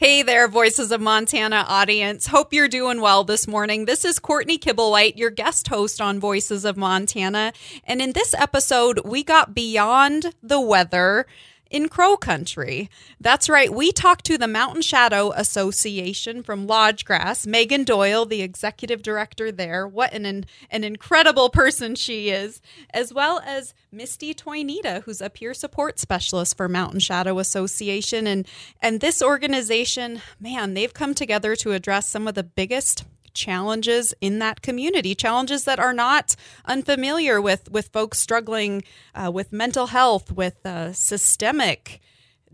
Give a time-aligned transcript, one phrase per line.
[0.00, 2.28] Hey there, Voices of Montana audience.
[2.28, 3.86] Hope you're doing well this morning.
[3.86, 7.52] This is Courtney Kibblewhite, your guest host on Voices of Montana.
[7.82, 11.26] And in this episode, we got beyond the weather
[11.70, 12.88] in Crow Country.
[13.20, 13.72] That's right.
[13.72, 19.86] We talked to the Mountain Shadow Association from Lodgegrass, Megkian Doyle, the executive director there.
[19.86, 22.60] What an an incredible person she is,
[22.92, 28.46] as well as Misti Toineeta, who's a peer support specialist for Mountain Shadow Association and
[28.80, 33.04] and this organization, man, they've come together to address some of the biggest
[33.38, 36.34] challenges in that community, challenges that are not
[36.64, 38.82] unfamiliar with with folks struggling
[39.14, 42.00] uh, with mental health, with uh, systemic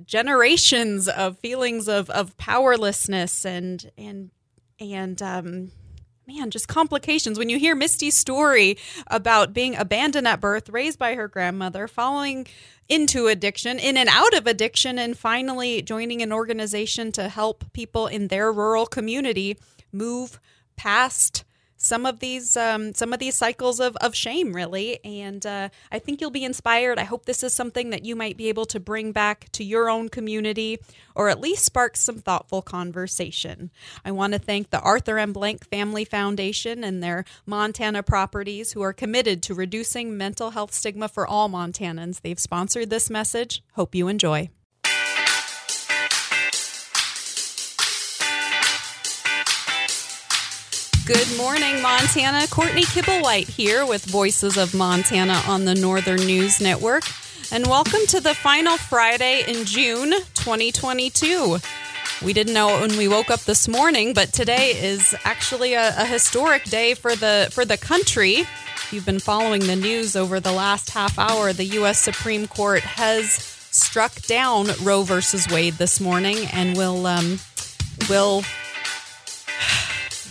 [0.04, 4.30] generations of feelings of of powerlessness and and
[4.78, 5.70] and um,
[6.26, 7.38] man, just complications.
[7.38, 8.76] When you hear Misti's story
[9.06, 12.46] about being abandoned at birth, raised by her grandmother, following
[12.88, 18.06] into addiction, in and out of addiction, and finally joining an organization to help people
[18.06, 19.56] in their rural community
[19.92, 20.40] move
[20.76, 21.44] past
[21.84, 24.98] some of these um, some of these cycles of, of shame really.
[25.04, 26.98] And uh, i think you'll be inspired.
[26.98, 29.90] I hope this is something that you might be able to bring back to your
[29.90, 30.78] own community
[31.14, 33.70] or at least spark some thoughtful conversation.
[34.04, 35.32] I want to thank the arthur m.
[35.32, 41.08] Blank family foundation and their montana properties who are committed to reducing mental health stigma
[41.08, 42.22] for all montanans.
[42.22, 43.62] They've sponsored this message.
[43.74, 44.48] Hope you enjoy
[51.06, 52.46] Good morning, Montana.
[52.46, 57.02] Courtney Kibblewhite here with Voices of Montana on the Northern News Network.
[57.52, 61.58] And welcome to the final Friday in June 2022.
[62.24, 66.06] We didn't know when we woke up this morning, but today is actually a, a
[66.06, 68.36] historic day for the for the country.
[68.36, 71.98] If you've been following the news over the last half hour, the U.S.
[71.98, 73.30] Supreme Court has
[73.70, 77.40] struck down Roe versus Wade this morning, and will um,
[78.08, 78.42] will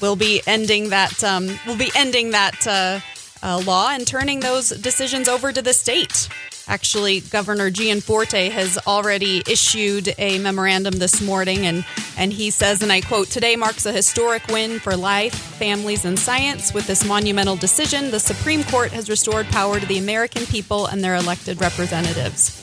[0.04, 1.24] we'll be ending that.
[1.24, 3.00] Um, we'll be ending that uh,
[3.42, 6.28] uh, law and turning those decisions over to the state.
[6.68, 11.86] Actually, Governor Gianforte has already issued a memorandum this morning, and,
[12.18, 16.20] and he says, and I quote, Today marks a historic win for life, families, and
[16.20, 16.74] science.
[16.74, 21.02] With this monumental decision, the Supreme Court has restored power to the American people and
[21.02, 22.62] their elected representatives.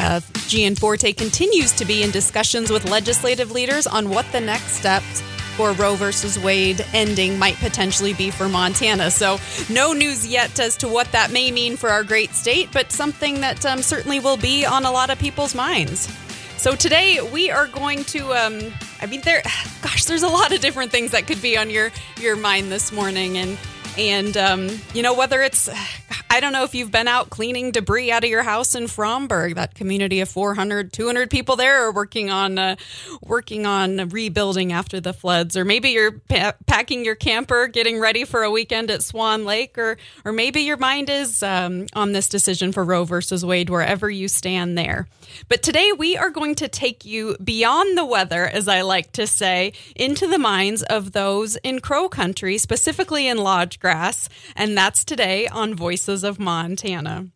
[0.00, 5.22] Uh, Gianforte continues to be in discussions with legislative leaders on what the next steps
[5.56, 9.10] for Roe versus Wade ending might potentially be for Montana.
[9.10, 9.38] So,
[9.70, 13.40] no news yet as to what that may mean for our great state, but something
[13.40, 16.14] that um, certainly will be on a lot of people's minds.
[16.58, 18.34] So, today we are going to.
[18.34, 19.42] Um, I mean, there,
[19.82, 21.90] gosh, there's a lot of different things that could be on your
[22.20, 23.56] your mind this morning, and
[23.96, 25.70] and um, you know whether it's
[26.36, 29.54] I don't know if you've been out cleaning debris out of your house in Fromberg.
[29.54, 32.76] That community of 400, 200 people there are working on uh,
[33.22, 38.26] working on rebuilding after the floods, or maybe you're pa- packing your camper, getting ready
[38.26, 39.96] for a weekend at Swan Lake, or
[40.26, 44.28] or maybe your mind is um, on this decision for Roe versus Wade, wherever you
[44.28, 45.08] stand there.
[45.48, 49.26] But today we are going to take you beyond the weather, as I like to
[49.26, 55.02] say, into the minds of those in Crow Country, specifically in Lodge Grass, and that's
[55.02, 57.28] today on Voices of Montana.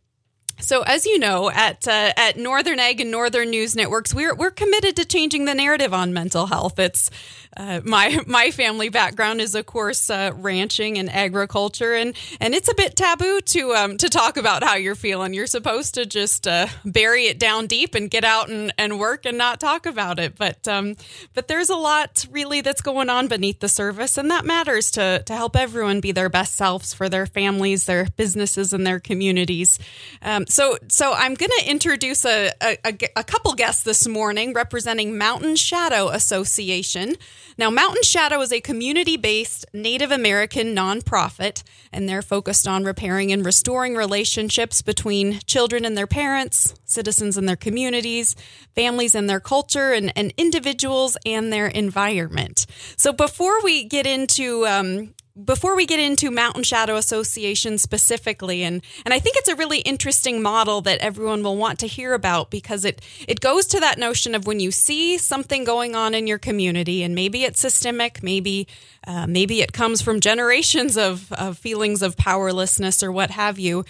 [0.61, 4.51] So, as you know, at uh, at Northern Ag and Northern News Networks, we're we're
[4.51, 6.79] committed to changing the narrative on mental health.
[6.79, 7.11] It's
[7.57, 12.71] uh, my my family background is, of course, uh, ranching and agriculture, and and it's
[12.71, 15.35] a bit taboo to um, to talk about how you're feeling.
[15.35, 19.27] You're supposed to just uh, bury it down deep and get out and, and work
[19.27, 20.37] and not talk about it.
[20.37, 20.97] But um,
[21.35, 25.23] but there's a lot really that's going on beneath the surface, and that matters to
[25.25, 29.79] to help everyone be their best selves for their families, their businesses, and their communities.
[30.23, 32.77] Um, so so I'm going to introduce a, a,
[33.17, 37.17] a couple guests this morning representing Mountain Shadow Association.
[37.57, 41.63] Now, Mountain Shadow is a community based Native American nonprofit,
[41.93, 47.49] and they're focused on repairing and restoring relationships between children and their parents, citizens and
[47.49, 48.35] their communities,
[48.75, 52.67] families and their culture, and, and individuals and their environment.
[52.97, 58.83] So, before we get into um, before we get into Mountain Shadow Association specifically, and,
[59.05, 62.51] and I think it's a really interesting model that everyone will want to hear about
[62.51, 66.27] because it, it goes to that notion of when you see something going on in
[66.27, 68.67] your community, and maybe it's systemic, maybe
[69.07, 73.85] uh, maybe it comes from generations of, of feelings of powerlessness or what have you.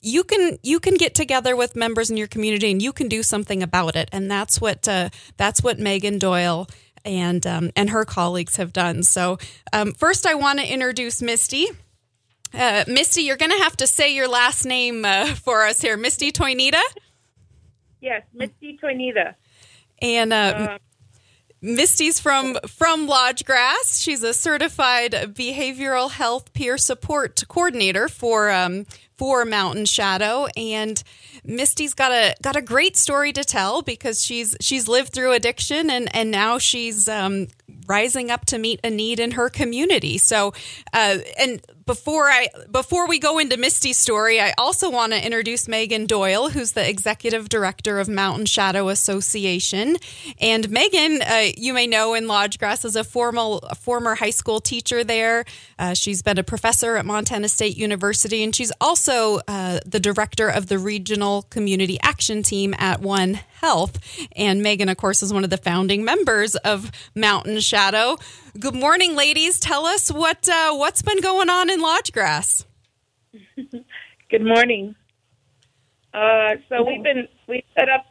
[0.00, 3.22] You can you can get together with members in your community and you can do
[3.22, 6.68] something about it, and that's what uh, that's what Megkian Doyle
[7.04, 9.02] and um, and her colleagues have done.
[9.02, 9.38] So
[9.72, 11.66] um, first, I want to introduce Misti.
[12.52, 15.98] Uh, Misti, you're going to have to say your last name uh, for us here.
[15.98, 16.82] Misti Toineeta.
[18.00, 19.34] Yes, Misti Toineeta.
[20.00, 20.78] And uh,
[21.62, 23.98] Misti's from from Lodge Grass.
[23.98, 28.84] She's a certified behavioral health peer support coordinator for um,
[29.16, 31.02] for Mountain Shadow, and
[31.46, 35.90] Misti's got a got a great story to tell because she's she's lived through addiction
[35.90, 37.48] and and now she's um,
[37.86, 40.18] rising up to meet a need in her community.
[40.18, 40.52] So,
[40.92, 45.66] uh, and before I before we go into Misti's story, I also want to introduce
[45.66, 49.96] Megkian Doyle, who's the executive director of Mountain Shadow Association.
[50.40, 54.30] And Megkian, uh, you may know in Lodge Grass as a formal a former high
[54.30, 55.44] school teacher there.
[55.78, 60.48] Uh, she's been a professor at Montana State University, and she's also uh, the director
[60.48, 64.28] of the regional community action team at One Health.
[64.36, 68.18] And Megkian, of course, is one of the founding members of Mountain Shadow.
[68.60, 69.58] Good morning, ladies.
[69.58, 72.66] Tell us what uh, what's been going on in Lodge Grass.
[73.56, 74.94] Good morning.
[76.12, 78.04] Uh, so we've been we set up.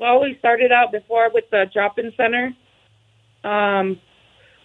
[0.00, 2.56] Well, we started out before with the drop-in center.
[3.44, 4.00] Um,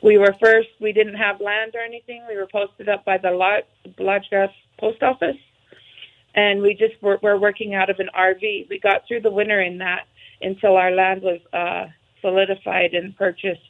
[0.01, 0.69] we were first.
[0.81, 2.25] We didn't have land or anything.
[2.27, 3.65] We were posted up by the Lodge,
[3.99, 4.49] Lodgegrass
[4.79, 5.37] post office,
[6.33, 8.67] and we just were, were working out of an RV.
[8.67, 10.07] We got through the winter in that
[10.43, 11.85] until our land was uh,
[12.21, 13.61] solidified and purchased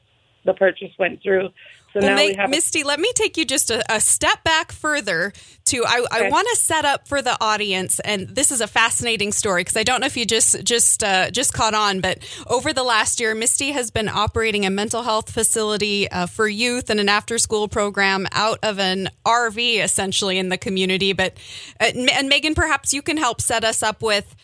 [0.45, 1.49] the purchase went through.
[1.93, 4.71] So well, now we have Misti, let me take you just a, a step back
[4.71, 5.31] further
[5.65, 6.25] to I, okay.
[6.25, 9.77] I want to set up for the audience, and this is a fascinating story because
[9.77, 12.17] I don't know if you just just uh, just caught on, but
[12.47, 16.89] over the last year, Misti has been operating a mental health facility uh, for youth
[16.89, 21.13] and an after school program out of an RV, essentially in the community.
[21.13, 21.37] But
[21.79, 24.35] uh, and Megkian, perhaps you can help set us up with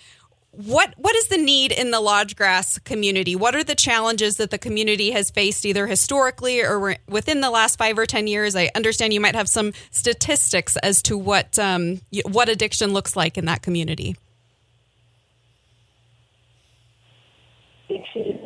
[0.66, 3.34] what what is the need in the lodge grass community?
[3.34, 7.78] What are the challenges that the community has faced either historically or within the last
[7.78, 8.58] five or ten years?
[8.58, 13.38] I understand you might have some statistics as to what um, what addiction looks like
[13.38, 14.18] in that community.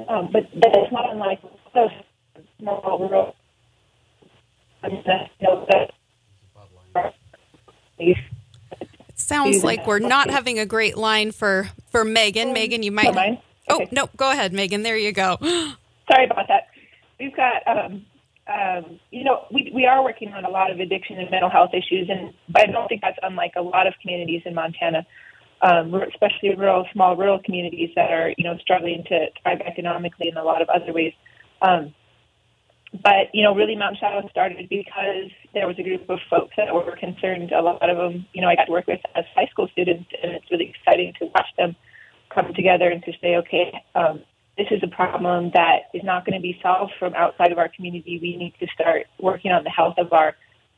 [0.08, 1.42] Um, but that's not unlike
[2.60, 3.36] small rural.
[9.16, 12.50] Sounds like we're not having a great line for for Megkian.
[12.50, 13.16] Um, Megkian, you might.
[13.16, 13.86] Oh, okay.
[13.86, 14.84] Oh no, go ahead, Megkian.
[14.84, 15.38] There you go.
[16.12, 16.68] Sorry about that.
[17.18, 18.06] We've got, um,
[18.48, 21.70] um, you know, we we are working on a lot of addiction and mental health
[21.74, 25.06] issues, and but I don't think that's unlike a lot of communities in Montana,
[25.62, 30.36] um, especially rural, small rural communities that are, you know, struggling to thrive economically in
[30.36, 31.14] a lot of other ways.
[31.62, 31.94] Um,
[32.92, 36.74] but you know, really, Mountain Shadow started because there was a group of folks that
[36.74, 37.52] were concerned.
[37.52, 40.10] A lot of them, you know, I got to work with as high school students,
[40.22, 41.76] and it's really exciting to watch them
[42.34, 44.22] come together and to say, okay, um,
[44.58, 47.70] this is a problem that is not going to be solved from outside of our
[47.70, 48.20] community.
[48.22, 50.36] We need to start working on the health of our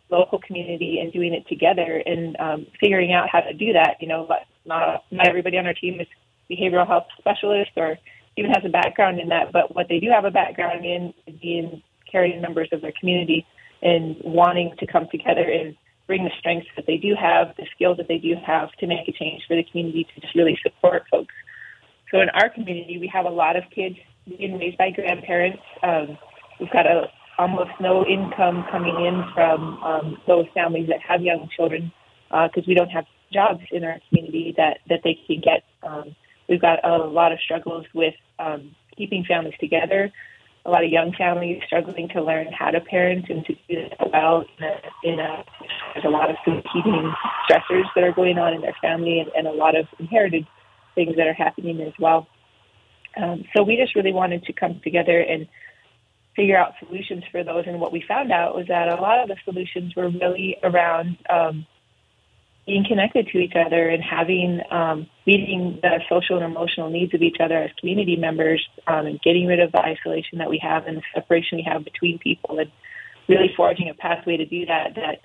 [0.10, 3.98] local community and doing it together and um, figuring out how to do that.
[4.00, 4.28] You know,
[4.66, 6.08] not not everybody on our team is
[6.50, 7.98] behavioral health specialist or
[8.38, 11.36] even has a background in that, but what they do have a background in is
[11.42, 11.82] being
[12.12, 13.46] caring members of their community
[13.86, 15.76] and wanting to come together and
[16.08, 19.08] bring the strengths that they do have, the skills that they do have to make
[19.08, 21.34] a change for the community to just really support folks.
[22.12, 23.96] So in our community, we have a lot of kids
[24.28, 25.62] being raised by grandparents.
[25.84, 26.18] Um,
[26.60, 31.48] we've got a, almost no income coming in from um, those families that have young
[31.56, 31.92] children
[32.30, 35.64] because uh, we don't have jobs in our community that, that they can get.
[35.84, 36.16] Um,
[36.50, 40.12] we've got a lot of struggles with um, keeping families together
[40.66, 44.12] a lot of young families struggling to learn how to parent and to do that
[44.12, 44.46] well.
[44.58, 45.44] In a, in a,
[45.94, 47.14] there's a lot of competing
[47.48, 50.46] stressors that are going on in their family and, and a lot of inherited
[50.96, 52.28] things that are happening as well.
[53.22, 55.48] Um, so we just really wanted to come together and
[56.36, 57.64] figure out solutions for those.
[57.68, 61.18] And what we found out was that a lot of the solutions were really around
[61.30, 61.66] um,
[62.66, 67.22] being connected to each other and having um, meeting the social and emotional needs of
[67.22, 70.88] each other as community members um, and getting rid of the isolation that we have
[70.88, 72.72] and the separation we have between people and
[73.28, 75.22] really forging a pathway to do that that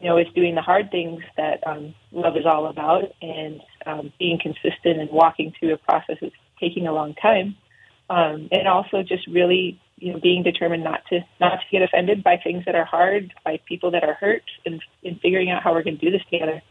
[0.00, 4.12] you know is doing the hard things that um, love is all about and um,
[4.18, 7.56] being consistent and walking through a process that's taking a long time.
[8.08, 12.24] Um, and also just really you know, being determined not to not to get offended
[12.24, 15.72] by things that are hard, by people that are hurt, and, and figuring out how
[15.72, 16.62] we're going to do this together.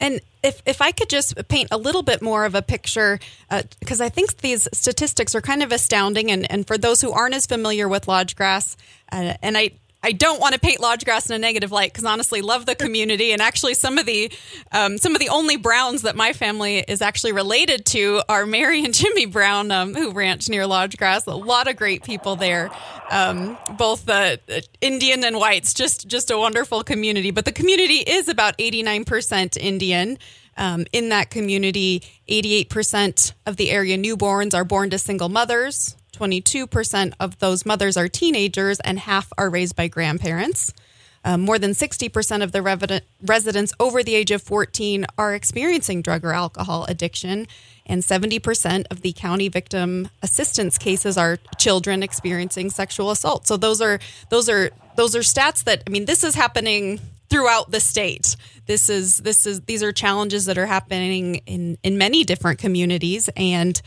[0.00, 3.20] And if, if I could just paint a little bit more of a picture,
[3.80, 6.30] because uh, I think these statistics are kind of astounding.
[6.30, 8.78] And, and for those who aren't as familiar with lodge grass,
[9.12, 12.04] uh, and I, I don't want to paint Lodge Grass in a negative light because
[12.04, 14.32] honestly, love the community and actually some of the
[14.72, 18.84] um, some of the only Browns that my family is actually related to are Mary
[18.84, 21.26] and Jimmy Brown, um, who ranch near Lodge Grass.
[21.26, 22.70] A lot of great people there,
[23.10, 24.36] um, both uh,
[24.80, 25.74] Indian and whites.
[25.74, 27.30] Just just a wonderful community.
[27.30, 30.18] But the community is about eighty nine percent Indian.
[30.56, 35.96] Um, in that community, 88% of the area newborns are born to single mothers.
[36.20, 40.72] 22% of those mothers are teenagers, and half are raised by grandparents.
[41.22, 46.00] Uh, more than 60% of the resident, residents over the age of 14 are experiencing
[46.00, 47.46] drug or alcohol addiction,
[47.86, 53.46] and 70% of the county victim assistance cases are children experiencing sexual assault.
[53.46, 53.98] So those are
[54.30, 58.36] those are those are stats that I mean this is happening throughout the state.
[58.66, 63.28] This is this is these are challenges that are happening in in many different communities
[63.36, 63.80] and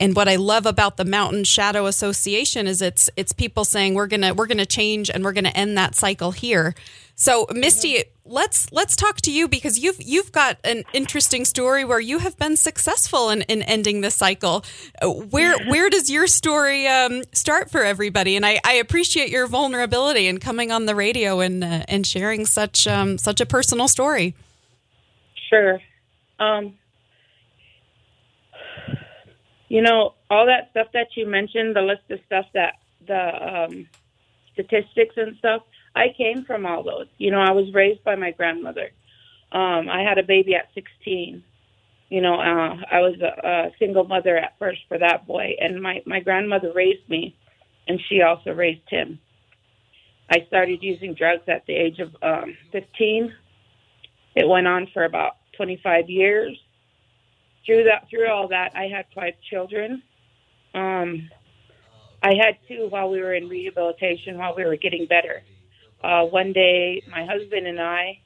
[0.00, 4.06] and what I love about the Mountain Shadow Association is it's it's people saying we're
[4.06, 6.74] gonna we're gonna change and we're gonna end that cycle here.
[7.14, 8.32] So Misti, mm-hmm.
[8.32, 12.36] let's let's talk to you because you've you've got an interesting story where you have
[12.36, 14.64] been successful in, in ending the cycle.
[15.02, 18.36] Where where does your story um, start for everybody?
[18.36, 22.44] And I, I appreciate your vulnerability and coming on the radio and uh, and sharing
[22.44, 24.34] such um, such a personal story.
[25.48, 25.80] Sure.
[26.38, 26.74] Um,
[29.68, 32.74] you know, all that stuff that you mentioned, the list of stuff that
[33.06, 33.88] the um,
[34.52, 35.62] statistics and stuff,
[35.94, 37.06] I came from all those.
[37.18, 38.90] You know, I was raised by my grandmother.
[39.52, 41.42] Um, I had a baby at 16.
[42.08, 45.82] You know, uh, I was a, a single mother at first for that boy, and
[45.82, 47.36] my my grandmother raised me,
[47.88, 49.18] and she also raised him.
[50.30, 53.32] I started using drugs at the age of um, 15.
[54.34, 56.56] It went on for about 25 years
[57.66, 60.02] through that through all that, I had five children.
[60.74, 61.28] Um,
[62.22, 65.42] I had two while we were in rehabilitation, while we were getting better.
[66.02, 68.20] Uh, one day, my husband and I,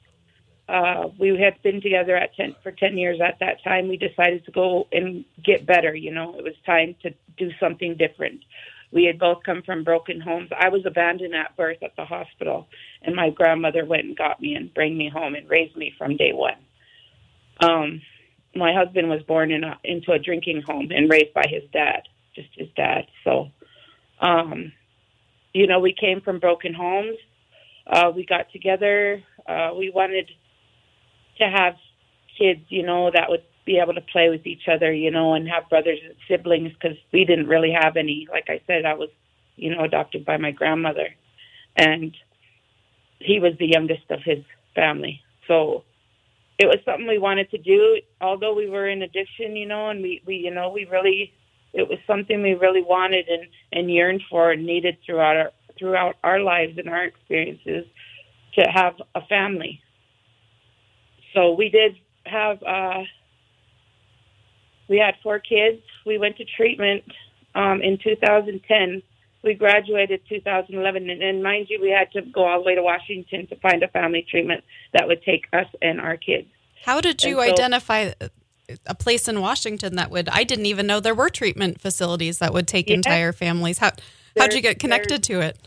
[0.69, 3.87] uh, we had been together at ten, for 10 years at that time.
[3.89, 5.93] We decided to go and get better.
[5.93, 8.41] You know, it was time to do something different.
[8.91, 10.49] We had both come from broken homes.
[10.57, 12.67] I was abandoned at birth at the hospital,
[13.01, 16.17] and my grandmother went and got me and bring me home and raised me from
[16.17, 16.57] day one.
[17.61, 18.01] Um,
[18.55, 22.01] my husband was born in a, into a drinking home and raised by his dad,
[22.35, 23.05] just his dad.
[23.23, 23.49] So,
[24.19, 24.71] um,
[25.53, 27.17] you know, we came from broken homes.
[27.87, 29.23] Uh, we got together.
[29.47, 30.29] Uh, we wanted
[31.39, 31.75] to have
[32.37, 35.47] kids, you know, that would be able to play with each other, you know, and
[35.47, 38.27] have brothers and siblings because we didn't really have any.
[38.31, 39.09] Like I said, I was,
[39.55, 41.09] you know, adopted by my grandmother,
[41.75, 42.15] and
[43.19, 44.43] he was the youngest of his
[44.75, 45.21] family.
[45.47, 45.83] So
[46.61, 50.03] it was something we wanted to do, although we were in addiction, you know, and
[50.03, 51.33] we, we you know, we really,
[51.73, 56.17] it was something we really wanted and, and yearned for and needed throughout our, throughout
[56.23, 57.85] our lives and our experiences
[58.53, 59.81] to have a family.
[61.33, 61.95] So we did
[62.27, 63.01] have, uh,
[64.87, 65.81] we had four kids.
[66.05, 67.05] We went to treatment
[67.55, 69.01] um, in 2010
[69.43, 72.83] we graduated 2011, and, and mind you, we had to go all the way to
[72.83, 76.47] Washington to find a family treatment that would take us and our kids.
[76.83, 78.27] How did you so, identify uh,
[78.85, 80.29] a place in Washington that would?
[80.29, 83.79] I didn't even know there were treatment facilities that would take yeah, entire families.
[83.79, 83.91] How
[84.37, 85.57] how'd you get connected to it?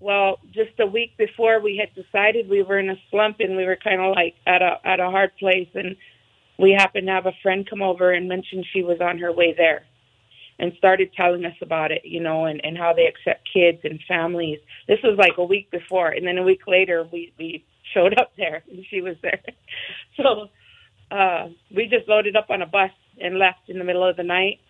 [0.00, 3.66] Well, just a week before we had decided we were in a slump and we
[3.66, 5.96] were kind of like at a at a hard place, and
[6.58, 9.54] we happened to have a friend come over and mention she was on her way
[9.56, 9.84] there
[10.60, 13.98] and started telling us about it, you know, and, and how they accept kids and
[14.06, 14.58] families.
[14.86, 17.64] This was like a week before, and then a week later we we
[17.94, 19.40] showed up there and she was there.
[20.16, 20.48] so
[21.10, 22.90] uh, we just loaded up on a bus
[23.20, 24.60] and left in the middle of the night.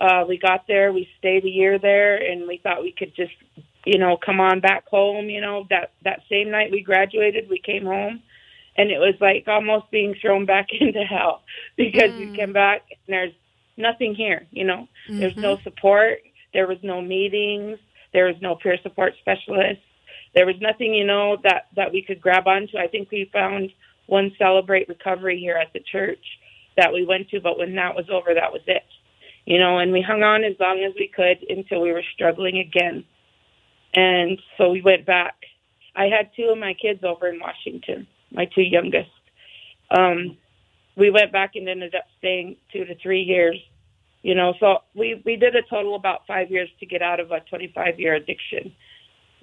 [0.00, 3.32] Uh, we got there, we stayed a year there, and we thought we could just,
[3.84, 5.30] you know, come on back home.
[5.30, 8.22] You know, that that same night we graduated, we came home,
[8.76, 11.42] and it was like almost being thrown back into hell
[11.76, 12.20] because mm.
[12.20, 13.32] you came back and there's
[13.80, 14.46] nothing here.
[14.50, 15.18] You know, mm-hmm.
[15.18, 15.64] there's no mm-hmm.
[15.64, 16.18] support.
[16.52, 17.78] There was no meetings.
[18.12, 19.80] There was no peer support specialist.
[20.34, 22.78] There was nothing, you know, that that we could grab onto.
[22.78, 23.70] I think we found
[24.06, 26.24] one celebrate recovery here at the church
[26.76, 28.84] that we went to, but when that was over, that was it.
[29.44, 32.58] You know, and we hung on as long as we could until we were struggling
[32.58, 33.04] again.
[33.94, 35.34] And so we went back.
[35.96, 39.10] I had two of my kids over in Washington, my two youngest.
[39.90, 40.36] Um,
[40.96, 43.56] we went back and ended up staying two to three years.
[44.22, 47.30] You know, so we we did a total about five years to get out of
[47.30, 48.72] a 25 year addiction.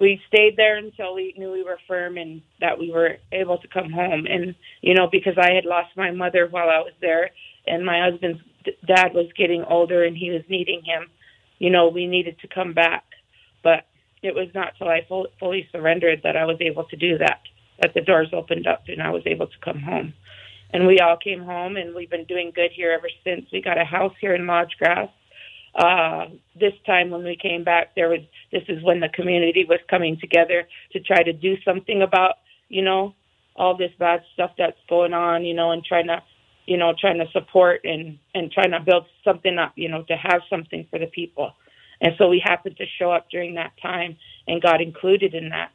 [0.00, 3.68] We stayed there until we knew we were firm and that we were able to
[3.68, 4.26] come home.
[4.26, 7.30] And you know, because I had lost my mother while I was there,
[7.66, 8.40] and my husband's
[8.86, 11.08] dad was getting older and he was needing him.
[11.58, 13.04] You know, we needed to come back,
[13.64, 13.86] but
[14.22, 15.06] it was not till I
[15.40, 17.40] fully surrendered that I was able to do that.
[17.82, 20.14] That the doors opened up and I was able to come home
[20.70, 23.46] and we all came home and we've been doing good here ever since.
[23.52, 25.08] We got a house here in Lodge Grass.
[25.74, 26.26] Uh,
[26.58, 28.20] this time when we came back, there was
[28.52, 32.34] this is when the community was coming together to try to do something about
[32.68, 33.14] you know
[33.54, 36.22] all this bad stuff that's going on, you know, and trying to
[36.66, 40.16] you know trying to support and and trying to build something up, you know, to
[40.16, 41.52] have something for the people.
[42.00, 45.70] And so we happened to show up during that time and got included in that.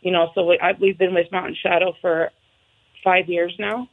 [0.00, 2.30] You know, so we, I, we've been with Mountain Shadow for
[3.04, 3.88] five years now,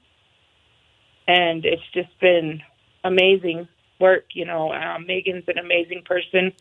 [1.30, 2.62] and it's just been
[3.04, 3.68] amazing
[4.00, 4.26] work.
[4.34, 6.52] You know, um, Megkian's an amazing person.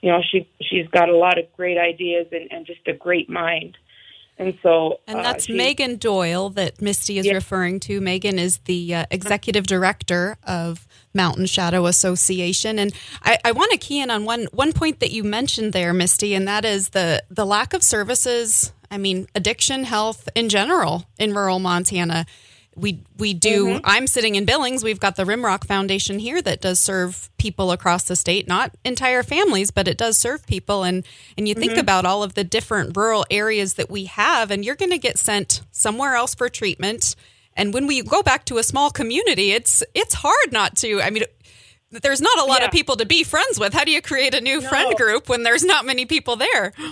[0.00, 3.28] You know, she she's got a lot of great ideas and, and just a great
[3.28, 3.76] mind.
[4.36, 7.34] And so, and uh, that's uh, Megkian Doyle that Misti is yeah.
[7.34, 8.00] referring to.
[8.00, 13.78] Megkian is the uh, executive director of Mountain Shadow Association, and I, I want to
[13.78, 17.22] key in on one one point that you mentioned there, Misti, and that is the
[17.30, 18.72] the lack of services.
[18.90, 22.26] I mean, addiction, health in general in rural Montana
[22.76, 23.80] we we do mm-hmm.
[23.84, 28.04] i'm sitting in billings we've got the rimrock foundation here that does serve people across
[28.04, 31.04] the state not entire families but it does serve people and
[31.36, 31.80] and you think mm-hmm.
[31.80, 35.18] about all of the different rural areas that we have and you're going to get
[35.18, 37.14] sent somewhere else for treatment
[37.56, 41.10] and when we go back to a small community it's it's hard not to i
[41.10, 41.24] mean
[41.90, 42.66] there's not a lot yeah.
[42.66, 44.68] of people to be friends with how do you create a new no.
[44.68, 46.72] friend group when there's not many people there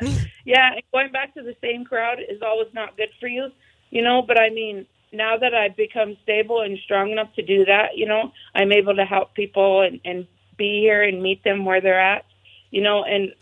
[0.44, 3.48] yeah going back to the same crowd is always not good for you
[3.90, 7.64] you know but i mean now that I've become stable and strong enough to do
[7.64, 11.64] that, you know, I'm able to help people and, and be here and meet them
[11.64, 12.24] where they're at,
[12.70, 13.32] you know, and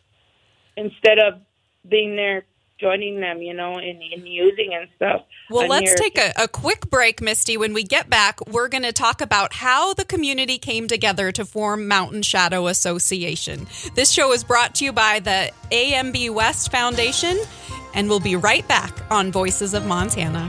[0.77, 1.41] instead of
[1.89, 2.45] being there
[2.79, 5.23] joining them, you know, and, in using and stuff.
[5.51, 7.57] Well, I'm let's take a, a quick break, Misty.
[7.57, 11.45] When we get back, we're going to talk about how the community came together to
[11.45, 13.67] form Mountain Shadow Association.
[13.95, 17.39] This show is brought to you by the AMB West Foundation,
[17.95, 20.49] and we'll be right back on Voices of Montana.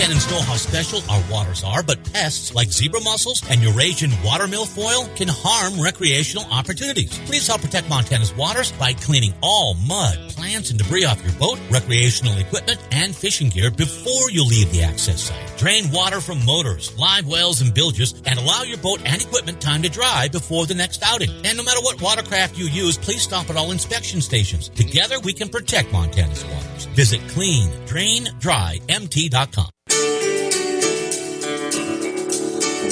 [0.00, 4.44] Montanans know how special our waters are, but pests like zebra mussels and Eurasian water
[4.44, 7.18] milfoil can harm recreational opportunities.
[7.26, 11.58] Please help protect Montana's waters by cleaning all mud, plants, and debris off your boat,
[11.70, 15.49] recreational equipment, and fishing gear before you leave the access site.
[15.60, 19.82] Drain water from motors, live wells, and bilges, and allow your boat and equipment time
[19.82, 21.28] to dry before the next outing.
[21.44, 24.70] And no matter what watercraft you use, please stop at all inspection stations.
[24.70, 26.86] Together, we can protect Montana's waters.
[26.96, 29.68] Visit cleandraindrymt.com.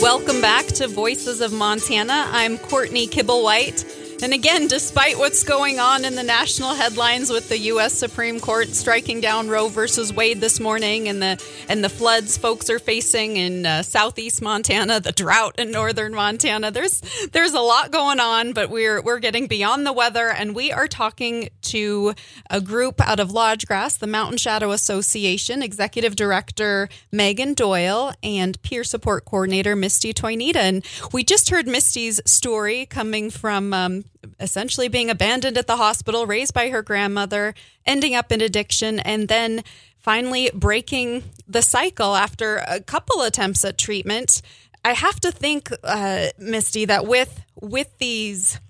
[0.03, 2.27] Welcome back to Voices of Montana.
[2.29, 3.88] I'm Courtney Kibblewhite.
[4.21, 7.93] And again, despite what's going on in the national headlines with the U.S.
[7.95, 12.69] Supreme Court striking down Roe versus Wade this morning, and the and the floods folks
[12.69, 17.01] are facing in uh, southeast Montana, the drought in northern Montana, there's
[17.31, 18.53] there's a lot going on.
[18.55, 22.13] But we're we're getting beyond the weather, and we are talking to
[22.51, 28.61] a group out of Lodge Grass, the Mountain Shadow Association, Executive Director Megkian Doyle and
[28.63, 30.57] Peer Support Coordinator Misti Toineeta.
[30.57, 33.73] And we just heard Misti's story coming from.
[33.73, 34.05] Um,
[34.41, 37.55] essentially being abandoned at the hospital, raised by her grandmother,
[37.87, 39.63] ending up in addiction, and then
[39.99, 44.43] finally breaking the cycle after a couple attempts at treatment.
[44.85, 48.61] I have to think, uh, Misti, that with with these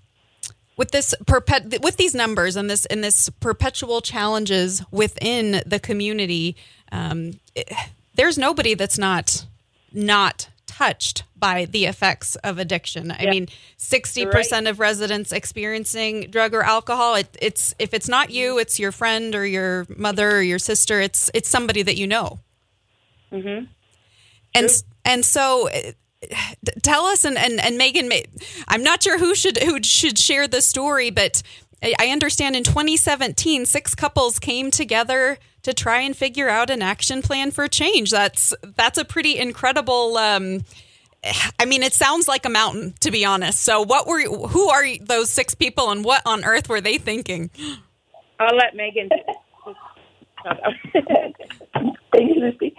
[0.76, 6.56] with this perpet with these numbers and this and this perpetual challenges within the community,
[6.90, 7.70] um, it,
[8.14, 9.44] there's nobody that's not
[9.92, 13.10] not touched by the effects of addiction.
[13.10, 14.66] I mean, 60% right.
[14.68, 19.34] of residents experiencing drug or alcohol, it, it's if it's not you, it's your friend
[19.34, 22.38] or your mother or your sister, it's it's somebody that you know.
[23.32, 23.68] Mhm.
[24.54, 24.78] And True.
[25.04, 25.68] and so
[26.82, 28.24] tell us and, and and Megkian
[28.68, 31.42] I'm not sure who should who should share the story, but
[31.82, 37.22] I understand in 2017 six couples came together to try and figure out an action
[37.22, 38.10] plan for change.
[38.10, 40.16] That's that's a pretty incredible.
[40.16, 40.64] Um,
[41.58, 43.60] I mean, it sounds like a mountain, to be honest.
[43.60, 47.50] So, what were who are those six people, and what on earth were they thinking?
[48.40, 49.10] I'll let Megkian.
[52.12, 52.74] Thank you, Lucy.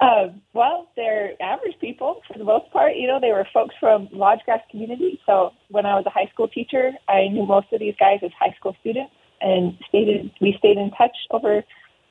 [0.00, 2.96] Uh, well, they're average people for the most part.
[2.96, 5.20] You know, they were folks from Lodge Grass community.
[5.24, 8.30] So when I was a high school teacher, I knew most of these guys as
[8.38, 11.62] high school students, and stayed in, we stayed in touch over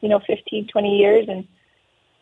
[0.06, 1.26] you know, 15, 20 years.
[1.28, 1.48] And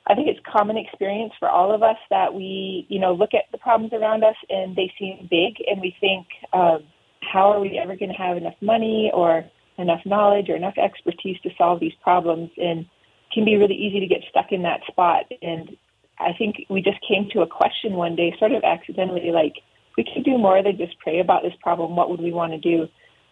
[0.07, 3.51] I think it's common experience for all of us that we, you know, look at
[3.51, 6.83] the problems around us and they seem big and we think, um,
[7.21, 9.43] how are we ever going to have enough money or
[9.77, 12.51] enough knowledge or enough expertise to solve these problems?
[12.57, 12.85] And
[13.33, 15.25] can be really easy to get stuck in that spot.
[15.41, 15.75] And
[16.19, 19.55] I think we just came to a question one day, sort of accidentally, like,
[19.97, 21.95] we could do more than just pray about this problem.
[21.95, 22.87] What would we want to do?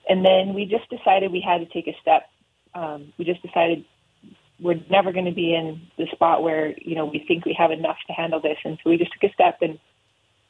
[0.07, 2.29] And then we just decided we had to take a step.
[2.73, 3.85] Um, we just decided
[4.59, 7.71] we're never going to be in the spot where you know we think we have
[7.71, 9.79] enough to handle this, and so we just took a step and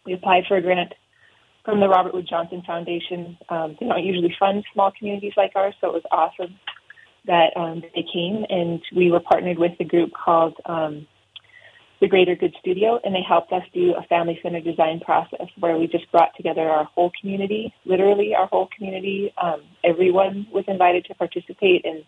[0.06, 0.94] we applied for a grant
[1.64, 3.38] from the Robert Wood Johnson Foundation.
[3.50, 6.60] Um, they don't usually fund small communities like ours, so it was awesome
[7.26, 11.08] that um, they came, and we were partnered with a group called um,
[12.02, 15.78] the Greater Good Studio, and they helped us do a family centered design process where
[15.78, 19.32] we just brought together our whole community, literally our whole community.
[19.42, 22.04] Um, everyone was invited to participate, and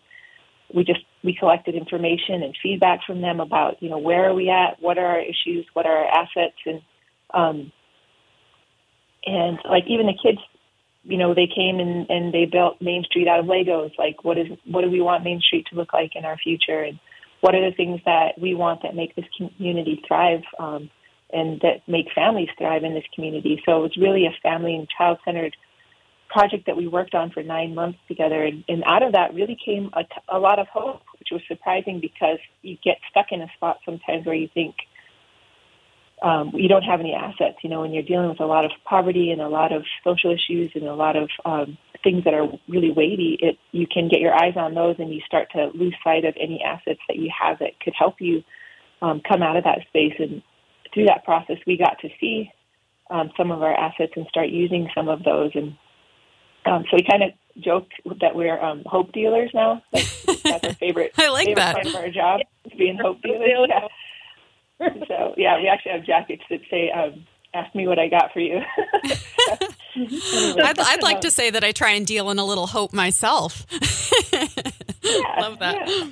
[0.74, 4.50] we just we collected information and feedback from them about you know where are we
[4.50, 6.82] at, what are our issues, what are our assets, and
[7.32, 7.72] um,
[9.24, 10.40] and like even the kids
[11.04, 14.38] you know they came and and they built main street out of legos like what
[14.38, 16.98] is what do we want main street to look like in our future and
[17.44, 20.88] what are the things that we want that make this community thrive um,
[21.30, 23.60] and that make families thrive in this community.
[23.66, 25.54] So it's really a family and child centered
[26.30, 28.42] project that we worked on for nine months together.
[28.44, 31.42] And, and out of that really came a, t- a lot of hope, which was
[31.46, 34.74] surprising because you get stuck in a spot sometimes where you think,
[36.24, 37.58] um, you don't have any assets.
[37.62, 40.32] You know, when you're dealing with a lot of poverty and a lot of social
[40.32, 44.20] issues and a lot of um, things that are really weighty, it you can get
[44.20, 47.30] your eyes on those and you start to lose sight of any assets that you
[47.38, 48.42] have that could help you
[49.02, 50.14] um, come out of that space.
[50.18, 50.42] And
[50.94, 52.50] through that process, we got to see
[53.10, 55.50] um, some of our assets and start using some of those.
[55.54, 55.76] And
[56.64, 57.32] um, so we kind of
[57.62, 57.88] joke
[58.22, 59.82] that we're um, hope dealers now.
[59.92, 60.06] Like,
[60.42, 61.12] that's our favorite.
[61.18, 61.74] I like favorite that.
[61.74, 62.40] part of our job,
[62.78, 63.68] being hope dealers.
[63.68, 63.88] Yeah.
[65.36, 68.60] Yeah, we actually have jackets that say um, "Ask me what I got for you."
[69.96, 73.66] I'd, I'd, like to say that I try and deal in a little hope myself.
[74.32, 75.86] yeah, Love that.
[75.86, 76.08] yeah.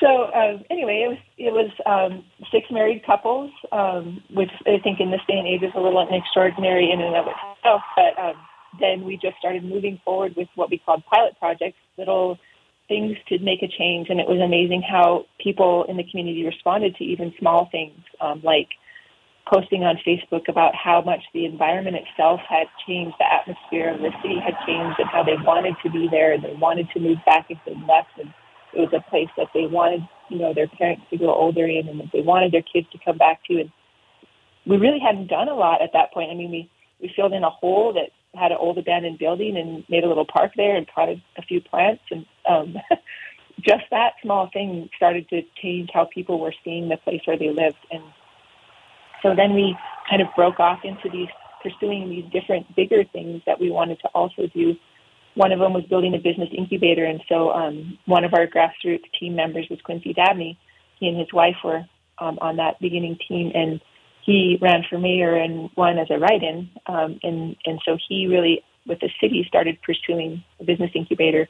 [0.00, 5.00] So um, anyway, it was it was um, six married couples, um, which I think
[5.00, 7.82] in this day and age is a little extraordinary in and of itself.
[7.96, 8.34] But um,
[8.80, 12.38] then we just started moving forward with what we called pilot projects, little
[12.88, 14.08] things to make a change.
[14.10, 18.40] And it was amazing how people in the community responded to even small things, um,
[18.44, 18.68] like
[19.52, 24.10] posting on Facebook about how much the environment itself had changed, the atmosphere of the
[24.22, 27.18] city had changed, and how they wanted to be there and they wanted to move
[27.26, 28.16] back if they left.
[28.18, 28.32] And
[28.72, 31.88] it was a place that they wanted, you know, their parents to go older in
[31.88, 33.60] and that they wanted their kids to come back to.
[33.60, 33.70] And
[34.66, 36.30] we really hadn't done a lot at that point.
[36.30, 36.70] I mean, we,
[37.00, 40.26] we filled in a hole that had an old abandoned building and made a little
[40.26, 42.76] park there and planted a few plants and um,
[43.60, 47.50] just that small thing started to change how people were seeing the place where they
[47.50, 47.78] lived.
[47.90, 48.02] And
[49.22, 49.76] so then we
[50.08, 51.28] kind of broke off into these
[51.62, 54.74] pursuing these different bigger things that we wanted to also do.
[55.34, 57.04] One of them was building a business incubator.
[57.04, 60.58] And so um, one of our grassroots team members was quincy dabney.
[61.00, 61.82] He and his wife were
[62.18, 63.50] um, on that beginning team.
[63.54, 63.80] And
[64.24, 68.62] he ran for mayor and won as a write-in, um, and and so he really,
[68.86, 71.48] with the city, started pursuing a business incubator.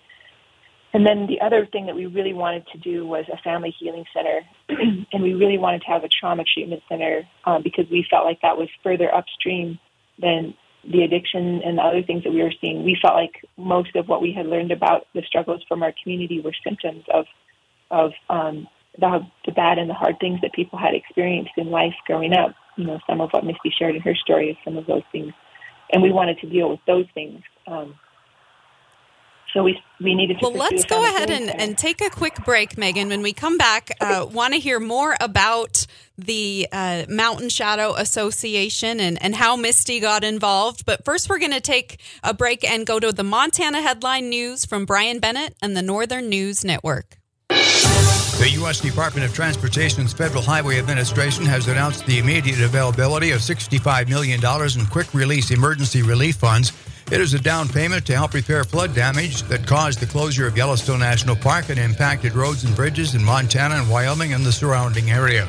[0.94, 4.04] And then the other thing that we really wanted to do was a family healing
[4.14, 4.40] center,
[5.12, 8.40] and we really wanted to have a trauma treatment center um, because we felt like
[8.42, 9.78] that was further upstream
[10.20, 10.54] than
[10.90, 12.84] the addiction and the other things that we were seeing.
[12.84, 16.40] We felt like most of what we had learned about the struggles from our community
[16.40, 17.26] were symptoms of
[17.90, 18.66] of um,
[18.98, 22.54] the, the bad and the hard things that people had experienced in life growing up
[22.76, 25.32] you know, some of what Misti shared in her story is some of those things.
[25.92, 27.42] And we wanted to deal with those things.
[27.66, 27.94] Um,
[29.54, 30.48] so we we needed to.
[30.48, 33.08] Well, let's go ahead and, and take a quick break, Megkian.
[33.08, 35.86] When we come back, uh, want to hear more about
[36.18, 40.84] the uh, Mountain Shadow Association and, and how Misti got involved.
[40.84, 44.66] But first, we're going to take a break and go to the Montana headline news
[44.66, 47.18] from Brian Bennett and the Northern News Network.
[48.38, 48.80] The U.S.
[48.80, 54.40] Department of Transportation's Federal Highway Administration has announced the immediate availability of $65 million
[54.78, 56.72] in quick release emergency relief funds.
[57.12, 60.56] It is a down payment to help repair flood damage that caused the closure of
[60.56, 65.12] Yellowstone National Park and impacted roads and bridges in Montana and Wyoming and the surrounding
[65.12, 65.48] area.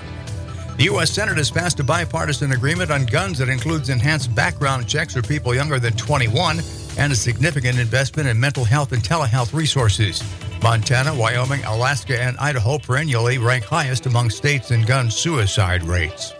[0.77, 1.09] The U.S.
[1.09, 5.55] Senate has passed a bipartisan agreement on guns that includes enhanced background checks for people
[5.55, 6.59] younger than 21
[6.97, 10.21] and a significant investment in mental health and telehealth resources.
[10.61, 16.33] Montana, Wyoming, Alaska, and Idaho perennially rank highest among states in gun suicide rates.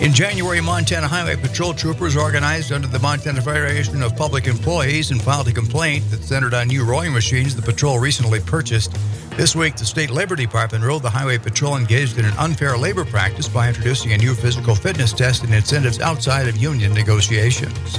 [0.00, 5.20] In January, Montana Highway Patrol troopers organized under the Montana Federation of Public Employees and
[5.20, 8.96] filed a complaint that centered on new rowing machines the patrol recently purchased.
[9.30, 13.04] This week, the State Labor Department ruled the Highway Patrol engaged in an unfair labor
[13.04, 17.98] practice by introducing a new physical fitness test and incentives outside of union negotiations.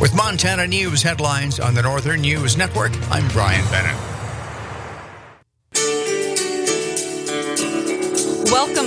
[0.00, 4.15] With Montana News headlines on the Northern News Network, I'm Brian Bennett.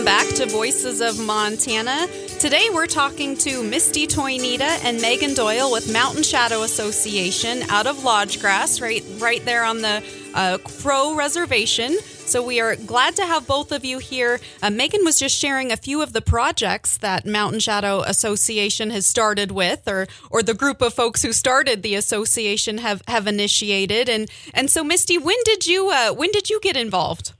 [0.09, 2.07] Back to Voices of Montana.
[2.39, 8.03] Today we're talking to Misti Toineeta and Megkian Doyle with Mountain Shadow Association out of
[8.03, 11.99] Lodge Grass, right, right there on the uh, Crow Reservation.
[11.99, 14.39] So we are glad to have both of you here.
[14.63, 19.05] Uh, Megan was just sharing a few of the projects that Mountain Shadow Association has
[19.05, 24.09] started with, or or the group of folks who started the association have have initiated.
[24.09, 27.33] And and so Misti, when did you uh, when did you get involved?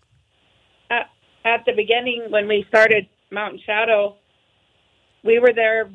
[1.49, 4.17] At the beginning when we started Mountain Shadow,
[5.23, 5.89] we were there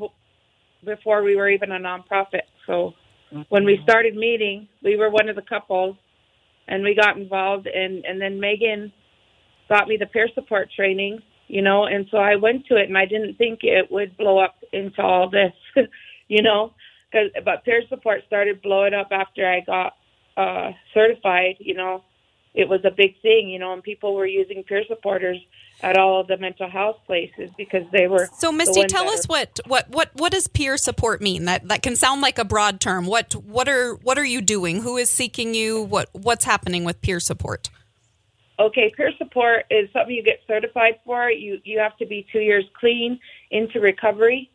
[0.85, 2.47] before we were even a nonprofit.
[2.67, 2.95] So
[3.51, 5.97] when we started meeting, we were one of the couples,
[6.67, 7.69] and we got involved.
[7.69, 8.93] And and then Megkian
[9.69, 12.99] got me the peer support training, you know, and so I went to it, and
[12.99, 15.53] I didn't think it would blow up into all this,
[16.29, 16.75] you know,
[17.13, 19.93] cause, but peer support started blowing up after I got
[20.37, 22.03] uh, certified, you know.
[22.55, 25.39] It was a big thing, you know, and people were using peer supporters
[25.83, 28.29] at all of the mental health places because they were.
[28.39, 31.47] So, Misti, tell us what, what what what does peer support mean?
[31.47, 33.07] That that can sound like a broad term.
[33.07, 34.83] What what are what are you doing?
[34.83, 35.83] Who is seeking you?
[35.83, 37.71] What what's happening with peer support?
[38.61, 41.29] Okay, peer support is something you get certified for.
[41.29, 43.19] You you have to be two years clean
[43.51, 44.49] into recovery,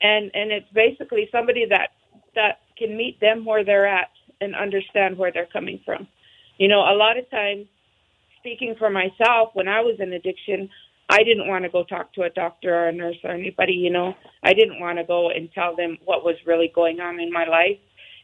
[0.00, 1.90] and and it's basically somebody that
[2.34, 6.08] that can meet them where they're at and understand where they're coming from.
[6.58, 7.66] You know, a lot of times,
[8.38, 10.68] speaking for myself, when I was in addiction,
[11.08, 13.72] I didn't want to go talk to a doctor or a nurse or anybody.
[13.72, 17.20] You know, I didn't want to go and tell them what was really going on
[17.20, 17.78] in my life.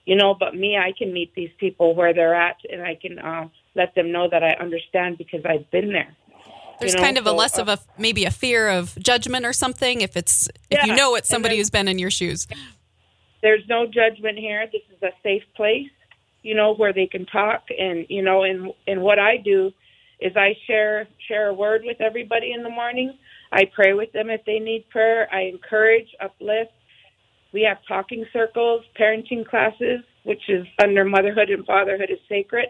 [0.04, 3.18] You know, but me, I can meet these people where they're at, and I can.
[3.18, 6.14] Uh, let them know that I understand because I've been there.
[6.80, 9.46] There's You know, kind of a less uh, of a maybe a fear of judgment
[9.46, 12.46] or something if it's if you know it's somebody then- who's been in your shoes.
[13.42, 14.66] There's no judgment here.
[14.72, 15.90] This is a safe place,
[16.44, 19.72] you know, where they can talk and you know, and and what I do
[20.20, 23.18] is I share share a word with everybody in the morning.
[23.52, 25.28] I pray with them if they need prayer.
[25.34, 26.72] I encourage, uplift.
[27.52, 32.66] We have talking circles, parenting classes, which is under motherhood and fatherhood is sacred.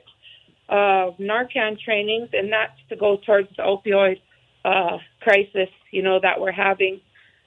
[0.69, 4.21] Uh, Narcan trainings, and that's to go towards the opioid
[4.65, 7.01] uh, crisis, you know, that we're having,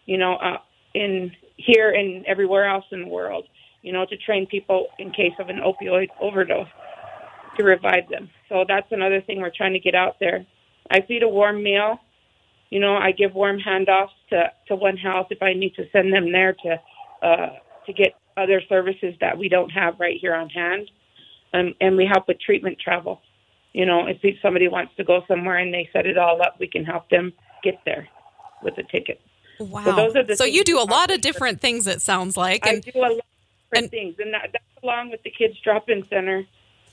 [0.05, 0.57] you know, uh,
[0.95, 3.45] in here and everywhere else in the world,
[3.87, 6.67] you know, to train people in case of an opioid overdose
[7.55, 8.29] to revive them.
[8.49, 10.45] So that's another thing we're trying to get out there.
[10.91, 11.97] I feed a warm meal.
[12.69, 16.11] You know, I give warm handoffs to to One Health if I need to send
[16.11, 16.81] them there to
[17.25, 17.49] uh,
[17.85, 20.91] to get other services that we don't have right here on hand.
[21.53, 23.21] Um, and we help with treatment travel.
[23.71, 26.67] You know, if somebody wants to go somewhere and they set it all up, we
[26.67, 27.31] can help them
[27.63, 28.09] get there
[28.61, 29.21] with a ticket.
[29.61, 30.09] Wow.
[30.11, 31.87] the so you do a lot of different things.
[31.87, 32.67] It sounds like.
[32.67, 33.11] I do a lot
[33.71, 36.45] different and- things, and that, that's along with the kids drop-in center.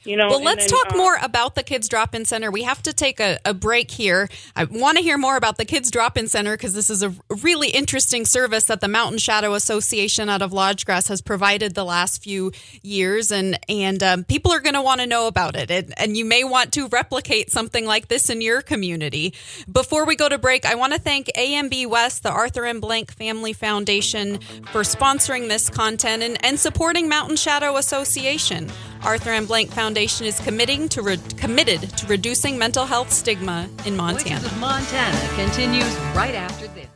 [0.05, 2.51] You know, Well, let's then, talk uh, more about the Kids Drop In Center.
[2.51, 4.29] We have to take a, a break here.
[4.55, 7.15] I want to hear more about the Kids Drop In Center because this is a
[7.43, 11.85] really interesting service that the Mountain Shadow Association out of Lodge Grass has provided the
[11.85, 15.71] last few years, and and um, people are going to want to know about it.
[15.71, 19.33] And, and you may want to replicate something like this in your community.
[19.71, 22.81] Before we go to break, I want to thank AMB West, the Arthur M.
[22.81, 24.41] Blank Family Foundation,
[24.71, 28.71] for sponsoring this content and, and supporting Mountain Shadow Association.
[29.05, 29.45] Arthur M.
[29.45, 34.41] Blank Foundation is committing to re- committed to reducing mental health stigma in Montana.
[34.41, 36.89] Voices of Montana continues right after this.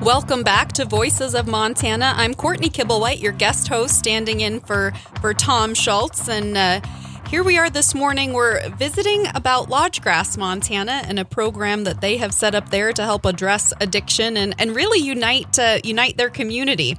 [0.00, 2.12] Welcome back to Voices of Montana.
[2.16, 6.80] I'm Courtney Kibblewhite, your guest host, standing in for for Tom Schultz, and uh,
[7.28, 8.34] here we are this morning.
[8.34, 12.92] We're visiting about Lodge Grass, Montana, and a program that they have set up there
[12.92, 16.96] to help address addiction and and really unite uh, unite their community.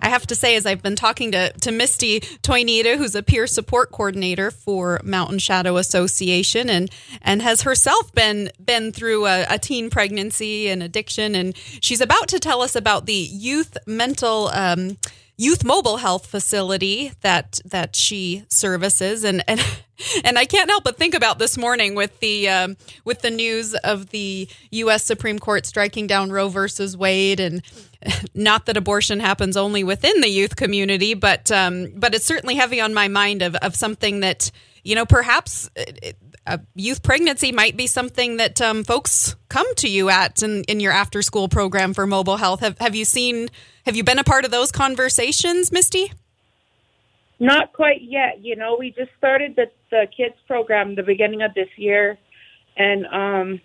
[0.00, 3.46] I have to say, as I've been talking to, to Misti Toineeta, who's a peer
[3.46, 6.90] support coordinator for Mountain Shadow Association, and
[7.22, 12.28] and has herself been been through a, a teen pregnancy and addiction, and she's about
[12.28, 14.48] to tell us about the youth mental.
[14.52, 14.98] Um,
[15.38, 19.60] youth mobile health facility that that she services and and
[20.24, 23.74] and I can't help but think about this morning with the um, with the news
[23.74, 25.04] of the U.S.
[25.04, 27.62] Supreme Court striking down Roe versus Wade, and
[28.34, 32.80] not that abortion happens only within the youth community, but um, but it's certainly heavy
[32.80, 34.50] on my mind of of something that
[34.84, 35.70] you know perhaps.
[36.46, 40.78] A youth pregnancy might be something that um, folks come to you at in, in
[40.80, 42.60] your after school program for mobile health.
[42.60, 43.48] Have, have you seen,
[43.84, 46.12] have you been a part of those conversations, Misti?
[47.38, 48.44] Not quite yet.
[48.44, 52.18] You know, we just started the the kids program the beginning of this year,
[52.76, 53.60] and um,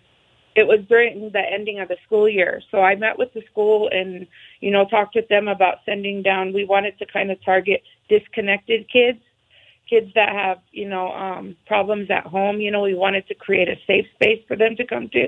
[0.56, 2.62] it was during the ending of the school year.
[2.70, 4.28] So I met with the school and
[4.60, 6.54] you know talked with them about sending down.
[6.54, 9.20] We wanted to kind of target disconnected kids,
[9.92, 12.62] kids that have you know um, problems at home.
[12.62, 15.28] You know, we wanted to create a safe space for them to come to.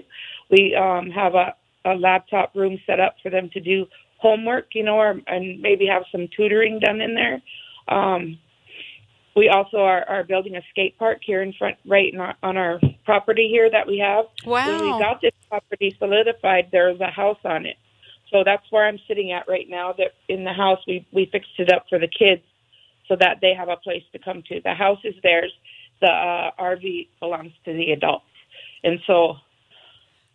[0.49, 3.85] We um, have a a laptop room set up for them to do
[4.17, 4.67] homework.
[4.73, 7.41] You know, or, and maybe have some tutoring done in there.
[7.87, 8.39] Um,
[9.35, 12.55] we also are, are building a skate park here in front, right in our, on
[12.55, 14.25] our property here that we have.
[14.45, 14.67] Wow.
[14.67, 17.77] When we got this property solidified, there's a house on it.
[18.31, 19.93] So that's where I'm sitting at right now.
[19.93, 22.41] That in the house, we we fixed it up for the kids,
[23.07, 24.61] so that they have a place to come to.
[24.63, 25.51] The house is theirs.
[26.01, 28.25] The uh, RV belongs to the adults,
[28.83, 29.37] and so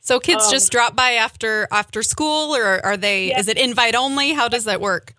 [0.00, 3.28] So kids Um, just drop by after after school, or are they?
[3.28, 3.40] Yeah.
[3.40, 4.33] Is it invite only?
[4.33, 5.14] How does that work?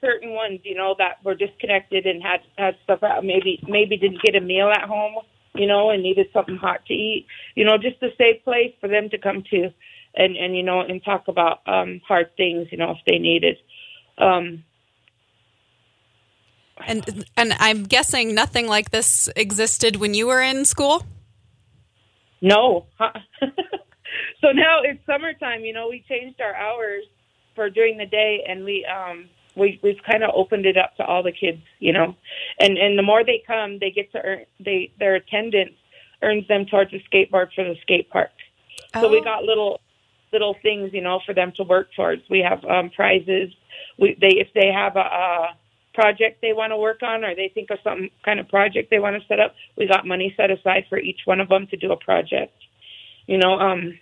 [0.00, 3.24] certain ones, you know, that were disconnected and had had stuff out.
[3.24, 5.16] Maybe maybe didn't get a meal at home,
[5.54, 7.26] you know, and needed something hot to eat.
[7.54, 9.70] You know, just a safe place for them to come to,
[10.14, 13.56] and and you know, and talk about um hard things, you know, if they needed.
[14.18, 14.64] Um,
[16.86, 21.04] And and I'm guessing nothing like this existed when you were in school.
[22.42, 22.86] No.
[23.00, 25.64] so now it's summertime.
[25.64, 27.04] You know, we changed our hours
[27.54, 31.04] for during the day, and we um we we've kind of opened it up to
[31.04, 31.62] all the kids.
[31.78, 32.14] You know,
[32.60, 35.72] and and the more they come, they get to earn they their attendance
[36.22, 38.30] earns them towards a skateboard for the skate park.
[39.00, 39.24] So we Oh.
[39.24, 39.80] got little
[40.32, 42.22] little things, you know, for them to work towards.
[42.28, 43.50] We have um, prizes.
[43.98, 45.56] We they if they have a, a
[45.96, 49.00] project they want to work on, or they think of some kind of project they
[49.00, 51.76] want to set up, we got money set aside for each one of them to
[51.76, 52.52] do a project.
[53.26, 53.98] You know, um,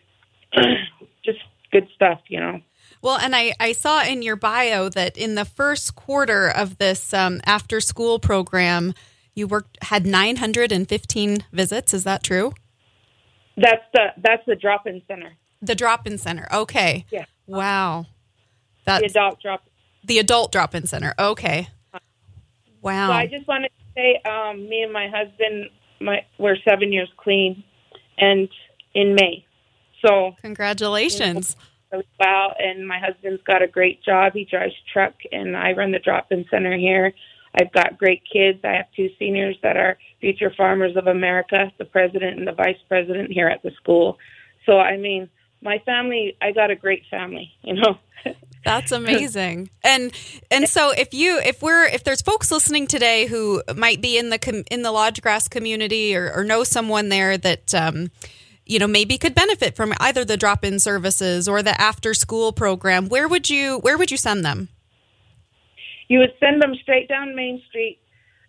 [1.24, 1.38] just
[1.72, 2.20] good stuff.
[2.28, 2.60] You know.
[3.00, 7.14] Well, and I, I saw in your bio that in the first quarter of this
[7.14, 8.94] um, after school program,
[9.34, 11.94] you worked had 915 visits.
[11.94, 12.52] Is that true?
[13.56, 15.34] That's the that's the drop in center.
[15.62, 16.46] The drop in center.
[16.52, 17.06] Okay.
[17.10, 17.24] Yeah.
[17.46, 18.06] Wow.
[18.86, 19.62] The adult drop.
[20.04, 21.14] the adult drop in center.
[21.18, 21.68] Okay.
[22.84, 23.08] Wow.
[23.08, 25.70] So I just wanted to say, um, me and my husband,
[26.00, 27.64] my we're seven years clean,
[28.18, 28.48] and
[28.94, 29.44] in May.
[30.06, 31.56] So Congratulations.
[31.90, 32.54] well.
[32.58, 34.34] And my husband's got a great job.
[34.34, 37.14] He drives truck, and I run the drop-in center here.
[37.58, 38.58] I've got great kids.
[38.64, 42.80] I have two seniors that are future farmers of America, the president and the vice
[42.88, 44.18] president here at the school.
[44.66, 45.30] So I mean,
[45.62, 46.36] my family.
[46.42, 47.50] I got a great family.
[47.62, 47.98] You know.
[48.64, 49.70] That's amazing.
[49.82, 50.12] And
[50.50, 54.30] and so if you if we're if there's folks listening today who might be in
[54.30, 58.10] the com, in the Lodge Grass community or, or know someone there that um,
[58.66, 63.08] you know maybe could benefit from either the drop-in services or the after school program,
[63.08, 64.68] where would you where would you send them?
[66.08, 67.98] you would send them straight down Main Street.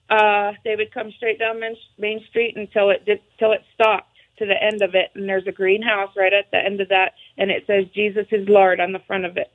[0.10, 4.10] Uh, they would come straight down Main, Main Street until it did, till it stopped
[4.38, 7.14] to the end of it, and there's a greenhouse right at the end of that,
[7.38, 9.50] and it says Jesus is Lord on the front of it,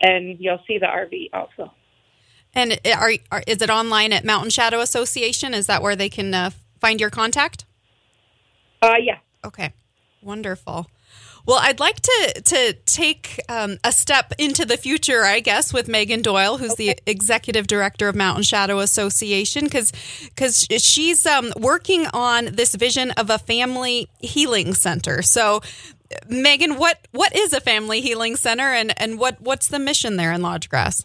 [0.00, 1.72] and you'll see the RV also.
[2.54, 5.54] And are, are is it online at Mountain Shadow Association?
[5.54, 7.64] Is that where they can uh, find your contact?
[8.80, 9.18] Uh, yeah.
[9.44, 9.72] Okay,
[10.22, 10.86] wonderful.
[11.46, 15.88] Well, I'd like to to take um, a step into the future, I guess, with
[15.88, 19.92] Megkian Doyle, who's the executive director of Mountain Shadow Association, because
[20.24, 25.22] because she's um, working on this vision of a family healing center.
[25.22, 25.60] So,
[26.30, 30.32] Megkian, what what is a family healing center, and and what what's the mission there
[30.32, 31.04] in Lodge Grass?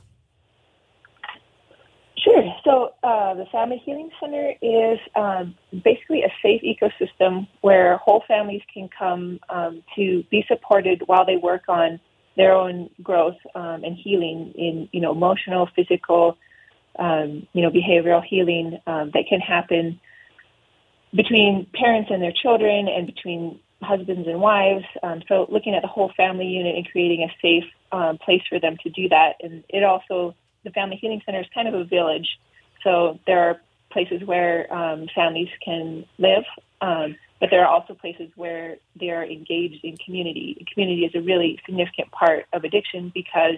[2.23, 2.43] Sure.
[2.63, 8.61] So uh, the Family Healing Center is um, basically a safe ecosystem where whole families
[8.73, 11.99] can come um, to be supported while they work on
[12.37, 16.37] their own growth um, and healing in you know emotional, physical,
[16.97, 19.99] um, you know behavioral healing um, that can happen
[21.13, 24.85] between parents and their children and between husbands and wives.
[25.03, 28.59] Um, so looking at the whole family unit and creating a safe um, place for
[28.61, 31.83] them to do that, and it also the Family Healing Center is kind of a
[31.83, 32.27] village.
[32.83, 36.43] So there are places where um, families can live,
[36.81, 40.55] um, but there are also places where they are engaged in community.
[40.57, 43.57] And community is a really significant part of addiction because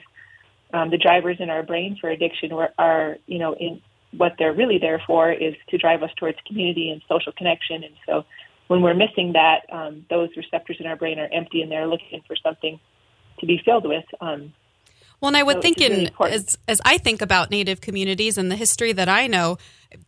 [0.74, 4.54] um, the drivers in our brain for addiction are, are, you know, in what they're
[4.54, 7.84] really there for is to drive us towards community and social connection.
[7.84, 8.26] And so
[8.68, 12.22] when we're missing that, um, those receptors in our brain are empty and they're looking
[12.28, 12.80] for something
[13.40, 14.06] to be filled with.
[14.22, 14.54] Um,
[15.22, 16.36] Well, and I would So think really in important.
[16.48, 19.58] as as I think about Native communities and the history that I know,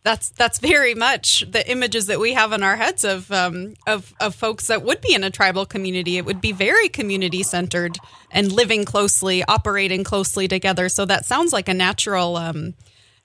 [0.02, 4.14] that's that's very much the images that we have in our heads of um, of
[4.20, 6.18] of folks that would be in a tribal community.
[6.18, 7.98] It would be very community centered
[8.30, 10.88] and living closely, operating closely together.
[10.88, 12.74] So that sounds like a natural um,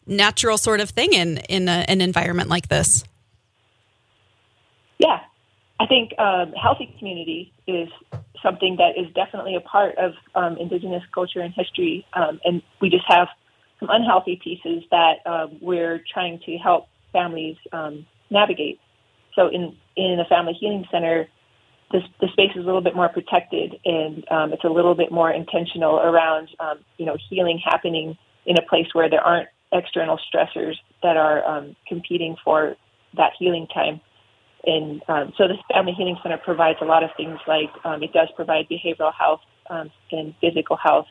[0.07, 3.03] natural sort of thing in in a, an environment like this.
[4.99, 5.19] Yeah,
[5.79, 7.89] I think um, healthy community is
[8.41, 12.89] something that is definitely a part of um, Indigenous culture and history, um, and we
[12.89, 13.27] just have
[13.79, 18.79] some unhealthy pieces that um, we're trying to help families um, navigate.
[19.35, 21.27] So, in in a family healing center,
[21.91, 25.11] the, the space is a little bit more protected, and um, it's a little bit
[25.11, 30.19] more intentional around um, you know healing happening in a place where there aren't external
[30.31, 32.75] stressors that are um, competing for
[33.15, 34.01] that healing time.
[34.65, 38.13] And um, so, this Family Healing Center provides a lot of things like um, it
[38.13, 41.07] does provide behavioral health um, and physical health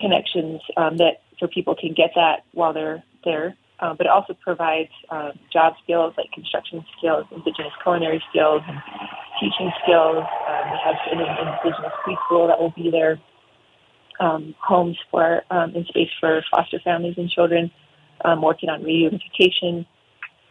[0.00, 3.56] connections um, that so people can get that while they're there.
[3.80, 8.78] Uh, but it also provides uh, job skills like construction skills, indigenous culinary skills, and
[9.40, 10.18] teaching skills.
[10.18, 13.18] Um, we have an indigenous preschool that will be there,
[14.20, 17.70] um, homes for um, and space for foster families and children,
[18.22, 19.86] um, working on reunification,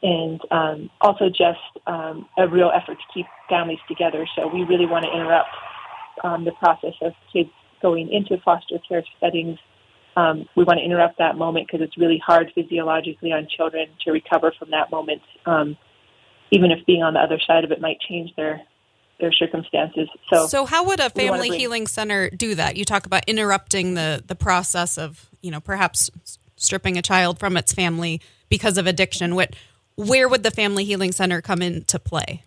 [0.01, 4.25] and um, also just um, a real effort to keep families together.
[4.35, 5.49] So we really want to interrupt
[6.23, 7.49] um, the process of kids
[7.81, 9.57] going into foster care settings.
[10.15, 14.11] Um, we want to interrupt that moment because it's really hard physiologically on children to
[14.11, 15.77] recover from that moment, um,
[16.51, 18.61] even if being on the other side of it might change their
[19.19, 20.07] their circumstances.
[20.31, 22.77] So, so how would a family bring- healing center do that?
[22.77, 26.09] You talk about interrupting the the process of you know perhaps
[26.55, 29.35] stripping a child from its family because of addiction.
[29.35, 29.55] What
[29.99, 32.41] where would the family healing center come into play?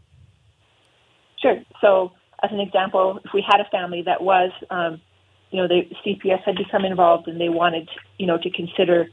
[1.41, 1.63] Sure.
[1.83, 5.01] So, as an example, if we had a family that was, um,
[5.51, 7.89] you know, the CPS had become involved and they wanted,
[8.19, 9.07] you know, to consider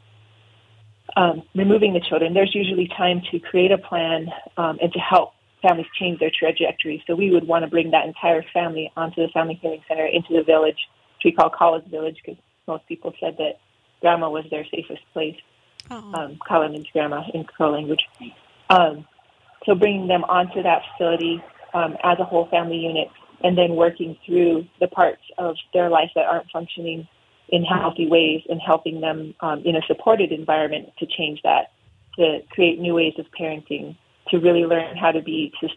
[1.18, 5.34] um, removing the children, there's usually time to create a plan um, and to help
[5.62, 7.04] families change their trajectory.
[7.08, 10.30] So we would want to bring that entire family onto the Family Healing Center into
[10.32, 10.78] the village,
[11.18, 13.60] which we call College Village, because most people said that
[14.00, 15.36] grandma was their safest place
[15.92, 16.14] Oh.
[16.14, 18.02] um, Kala means grandma in Crow language.
[18.70, 19.08] Um,
[19.66, 23.08] so bringing them onto that facility um, as a whole family unit,
[23.44, 27.08] and then working through the parts of their life that aren't functioning
[27.50, 31.72] in healthy ways, and helping them um, in a supported environment to change that,
[32.16, 33.98] to create new ways of parenting,
[34.30, 35.68] to really learn how to be a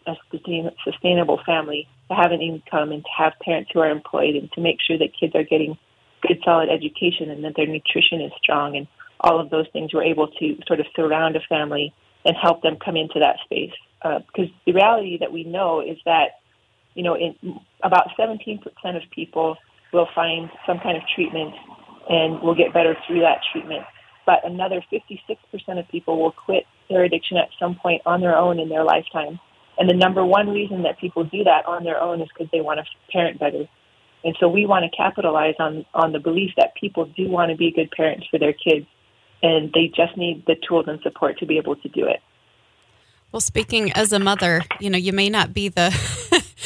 [0.85, 4.61] sustainable family, to have an income, and to have parents who are employed, and to
[4.61, 5.75] make sure that kids are getting
[6.21, 8.87] good, solid education, and that their nutrition is strong, and
[9.23, 11.93] all of those things, we're able to sort of surround a family
[12.25, 13.73] and help them come into that space.
[14.01, 16.39] Uh, because the reality that we know is that,
[16.93, 17.35] you know, in
[17.83, 18.59] about 17%
[18.95, 19.57] of people
[19.93, 21.53] will find some kind of treatment
[22.09, 23.83] and will get better through that treatment.
[24.25, 28.59] But another 56% of people will quit their addiction at some point on their own
[28.59, 29.39] in their lifetime.
[29.77, 32.61] And the number one reason that people do that on their own is because they
[32.61, 33.67] want to parent better.
[34.23, 37.57] And so we want to capitalize on, on the belief that people do want to
[37.57, 38.85] be good parents for their kids
[39.43, 42.21] and they just need the tools and support to be able to do it.
[43.31, 45.89] Well, speaking as a mother, you know, you may not be the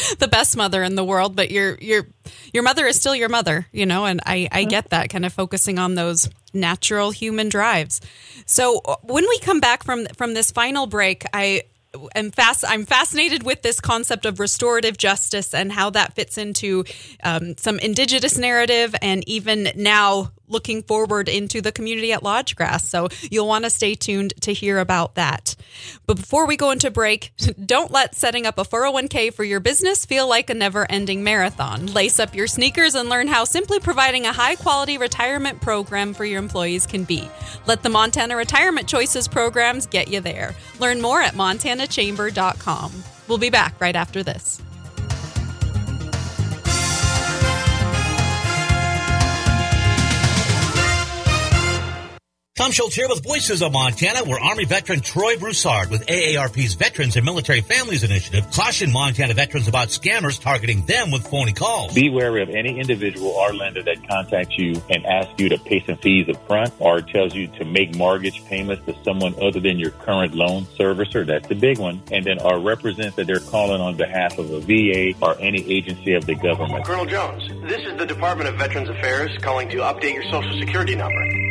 [0.20, 2.08] the best mother in the world, but your your
[2.54, 5.32] your mother is still your mother, you know, and I I get that kind of
[5.32, 8.02] focusing on those natural human drives.
[8.46, 11.64] So uh, when we come back from from this final break, I
[12.16, 12.66] am fast.
[12.68, 16.84] I'm fascinated with this concept of restorative justice and how that fits into
[17.24, 22.88] um, some indigenous narrative, and even now looking forward into the community at Lodge Grass.
[22.88, 25.56] So you'll want to stay tuned to hear about that.
[26.06, 27.34] But before we go into break,
[27.66, 31.88] don't let setting up a 401k for your business feel like a never ending marathon.
[31.88, 36.26] Lace up your sneakers and learn how simply providing a high quality retirement program for
[36.26, 37.30] your employees can be.
[37.66, 40.56] Let the Montana Retirement Choices programs get you there.
[40.80, 42.92] Learn more at montanachamber.com.
[43.28, 44.62] We'll be back right after this.
[52.58, 57.16] Tom Schultz here with Voices of Montana, where Army veteran Troy Broussard with AARP's Veterans
[57.16, 61.94] and Military Families Initiative cautioned Montana veterans about scammers targeting them with phony calls.
[61.94, 65.86] Be wary of any individual or lender that contacts you and asks you to pay
[65.86, 69.78] some fees up front or tells you to make mortgage payments to someone other than
[69.78, 71.28] your current loan servicer.
[71.28, 72.02] That's the big one.
[72.12, 75.60] And then uh, or represents that they're calling on behalf of a VA or any
[75.72, 76.86] agency of the government.
[76.86, 80.96] Colonel Jones, this is the Department of Veterans Affairs calling to update your Social Security
[80.96, 81.47] number.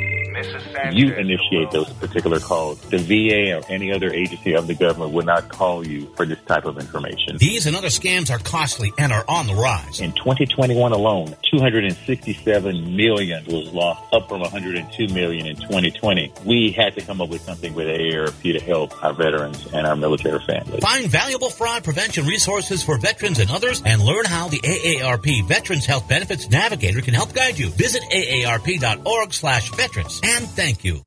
[0.92, 2.80] You initiate those particular calls.
[2.80, 6.38] The VA or any other agency of the government will not call you for this
[6.46, 7.38] type of information.
[7.38, 10.00] These and other scams are costly and are on the rise.
[10.00, 16.32] In 2021 alone, 267 million was lost, up from 102 million in 2020.
[16.44, 19.96] We had to come up with something with AARP to help our veterans and our
[19.96, 20.82] military families.
[20.82, 25.86] Find valuable fraud prevention resources for veterans and others and learn how the AARP Veterans
[25.86, 27.68] Health Benefits Navigator can help guide you.
[27.70, 30.20] Visit aarp.org slash veterans.
[30.28, 31.02] And thank you.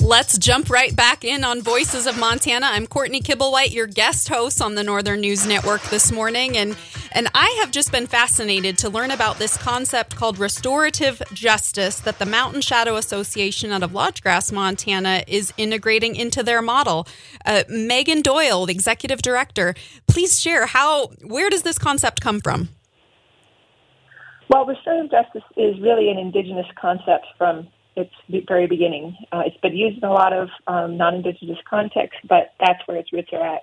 [0.00, 2.66] Let's jump right back in on Voices of Montana.
[2.66, 6.76] I'm Courtney Kibblewhite, your guest host on the Northern News Network this morning, and
[7.12, 12.18] and I have just been fascinated to learn about this concept called restorative justice that
[12.18, 17.06] the Mountain Shadow Association out of Lodge Grass, Montana, is integrating into their model.
[17.44, 19.74] Uh, Megkian Doyle, the executive director,
[20.08, 22.70] please share how where does this concept come from?
[24.48, 28.12] Well, restorative justice is really an indigenous concept from its
[28.46, 29.16] very beginning.
[29.32, 33.12] Uh, it's been used in a lot of um, non-indigenous contexts, but that's where its
[33.12, 33.62] roots are at.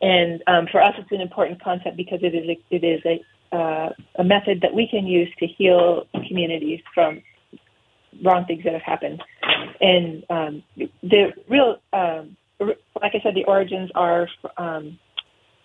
[0.00, 3.56] And um, for us, it's an important concept because it is a, it is a,
[3.56, 7.22] uh, a method that we can use to heal communities from
[8.24, 9.22] wrong things that have happened.
[9.80, 10.62] And um,
[11.02, 14.98] the real, um, like I said, the origins are um,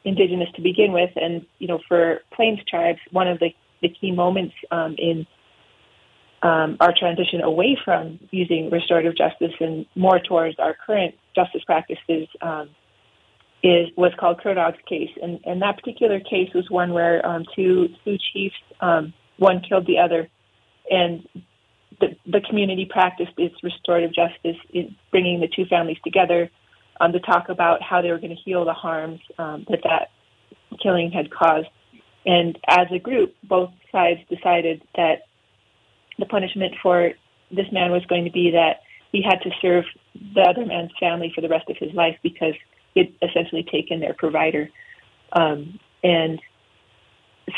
[0.04, 3.50] indigenous to begin with, and you know, for Plains tribes, one of the,
[3.84, 5.28] the key moments um, in
[6.42, 12.28] um, our transition away from using restorative justice and more towards our current justice practices
[12.42, 12.70] um,
[13.64, 17.46] is was called Crow Dog's case, and and that particular case was one where um,
[17.56, 20.30] two two chiefs, um, one killed the other,
[20.90, 21.28] and
[22.02, 26.50] the the community practiced its restorative justice in bringing the two families together
[27.00, 30.10] um, to talk about how they were going to heal the harms um, that that
[30.82, 31.68] killing had caused.
[32.26, 35.24] And as a group, both sides decided that
[36.20, 37.12] the punishment for
[37.52, 39.86] this man was going to be that he had to serve
[40.36, 42.54] the other man's family for the rest of his life because
[42.94, 44.70] he'd essentially taken their provider.
[45.34, 46.40] Um, and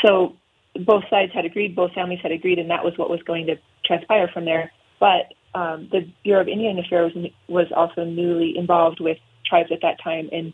[0.04, 0.36] so
[0.84, 3.56] both sides had agreed, both families had agreed, and that was what was going to
[3.84, 4.72] transpire from there.
[5.00, 7.12] But um, the Bureau of Indian Affairs
[7.48, 10.52] was also newly involved with tribes at that time, and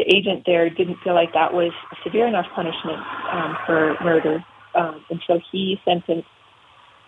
[0.00, 2.98] the agent there didn't feel like that was a severe enough punishment
[3.30, 4.42] um, for murder,
[4.74, 6.26] um, and so he sentenced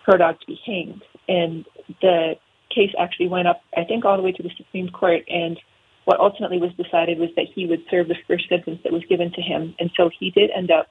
[0.05, 1.01] Dog to be hanged.
[1.27, 1.65] And
[2.01, 2.33] the
[2.69, 5.59] case actually went up, I think, all the way to the Supreme Court, and
[6.05, 9.31] what ultimately was decided was that he would serve the first sentence that was given
[9.31, 10.87] to him, and so he did end up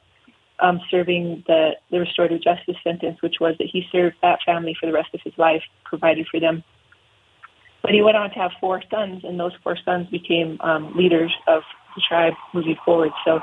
[0.58, 4.86] um, serving the, the restorative justice sentence, which was that he served that family for
[4.86, 6.64] the rest of his life, provided for them.
[7.82, 11.32] But he went on to have four sons, and those four sons became um, leaders
[11.48, 11.62] of
[11.94, 13.12] the tribe moving forward.
[13.24, 13.40] So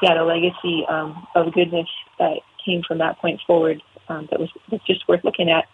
[0.00, 1.88] he had a legacy um, of goodness
[2.18, 5.66] that came from that point forward um, that was that's just worth looking at.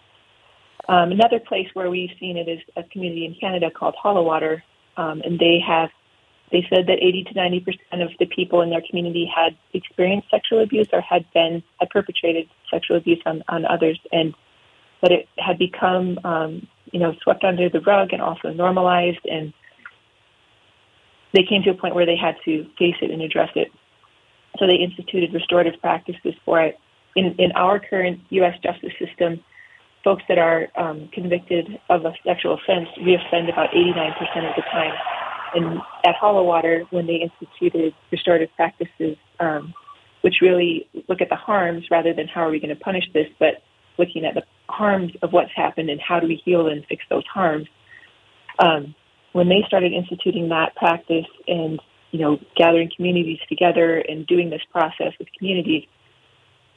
[0.89, 4.63] Um, another place where we've seen it is a community in Canada called Hollow Water,
[4.95, 5.89] um, and they have
[6.51, 10.29] they said that 80 to 90 percent of the people in their community had experienced
[10.31, 14.33] sexual abuse or had been had perpetrated sexual abuse on, on others, and
[15.01, 19.53] that it had become um, you know swept under the rug and also normalized, and
[21.33, 23.69] they came to a point where they had to face it and address it.
[24.59, 26.79] So they instituted restorative practices for it.
[27.15, 28.55] In, in our current U.S.
[28.63, 29.43] justice system,
[30.03, 34.11] folks that are um, convicted of a sexual offense reoffend about 89%
[34.49, 34.93] of the time.
[35.53, 39.73] And at Hollow Water, when they instituted restorative practices, um,
[40.21, 43.27] which really look at the harms rather than how are we going to punish this,
[43.39, 43.63] but
[43.97, 47.25] looking at the harms of what's happened and how do we heal and fix those
[47.25, 47.67] harms.
[48.59, 48.95] Um,
[49.33, 51.79] when they started instituting that practice and
[52.11, 55.85] you know gathering communities together and doing this process with communities,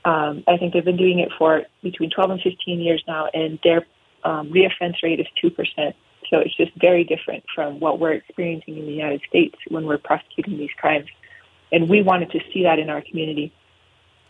[0.04, 3.58] um, I think they've been doing it for between 12 and 15 years now, and
[3.62, 3.86] their
[4.24, 5.94] um, reoffense rate is 2%.
[6.30, 9.98] So it's just very different from what we're experiencing in the United States when we're
[9.98, 11.08] prosecuting these crimes.
[11.72, 13.52] And we wanted to see that in our community.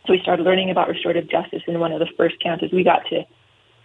[0.06, 3.04] So we started learning about restorative justice, and one of the first counts we got
[3.10, 3.24] to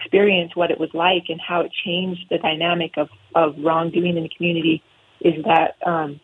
[0.05, 4.23] experience what it was like and how it changed the dynamic of, of wrongdoing in
[4.23, 4.83] the community
[5.21, 6.19] is that um,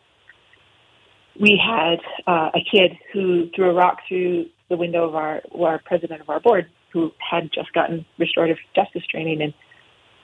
[1.40, 5.82] we had uh, a kid who threw a rock through the window of our, our
[5.84, 9.42] president of our board who had just gotten restorative justice training.
[9.42, 9.54] And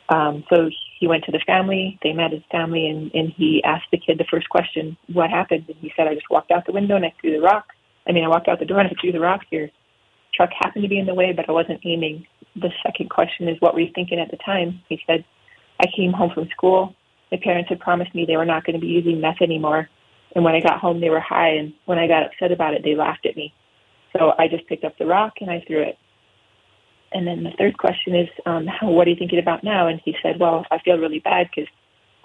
[0.10, 3.88] um, so he went to the family, they met his family, and, and he asked
[3.92, 5.66] the kid the first question, What happened?
[5.68, 7.68] And he said, I just walked out the window and I threw the rock.
[8.08, 9.42] I mean, I walked out the door and I threw the rock.
[9.50, 9.70] Your
[10.34, 12.26] truck happened to be in the way, but I wasn't aiming.
[12.60, 14.82] The second question is, What were you thinking at the time?
[14.90, 15.24] He said,
[15.80, 16.96] I came home from school.
[17.32, 19.90] My parents had promised me they were not going to be using meth anymore.
[20.36, 21.50] And when I got home, they were high.
[21.50, 23.54] And when I got upset about it, they laughed at me.
[24.14, 25.98] So I just picked up the rock and I threw it.
[27.12, 29.88] And then the third question is, um, what are you thinking about now?
[29.88, 31.70] And he said, well, I feel really bad because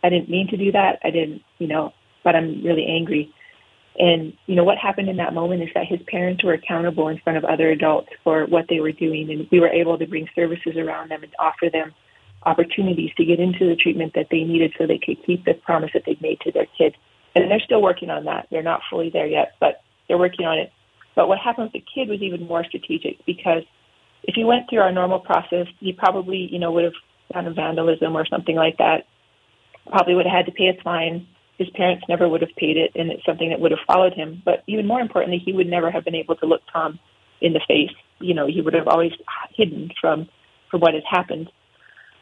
[0.02, 0.98] I didn't mean to do that.
[1.04, 1.92] I didn't, you know,
[2.24, 3.32] but I'm really angry.
[3.98, 7.18] And, you know, what happened in that moment is that his parents were accountable in
[7.18, 9.30] front of other adults for what they were doing.
[9.30, 11.92] And we were able to bring services around them and offer them
[12.44, 15.90] opportunities to get into the treatment that they needed so they could keep the promise
[15.94, 16.96] that they'd made to their kid.
[17.34, 18.48] And they're still working on that.
[18.50, 20.72] They're not fully there yet, but they're working on it
[21.14, 23.62] but what happened with the kid was even more strategic because
[24.22, 26.92] if he went through our normal process, he probably, you know, would have
[27.32, 29.06] done vandalism or something like that.
[29.88, 31.26] Probably would have had to pay a fine.
[31.64, 34.42] His parents never would have paid it, and it's something that would have followed him.
[34.44, 36.98] But even more importantly, he would never have been able to look Tom
[37.40, 37.90] in the face.
[38.20, 39.12] You know, he would have always
[39.54, 40.28] hidden from
[40.70, 41.50] from what had happened.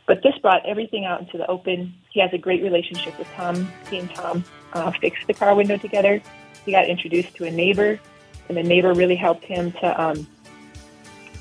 [0.07, 1.95] But this brought everything out into the open.
[2.11, 3.71] He has a great relationship with Tom.
[3.89, 6.21] He and Tom uh, fixed the car window together.
[6.67, 8.01] He got introduced to a neighbor
[8.51, 10.27] and the neighbor really helped him to um,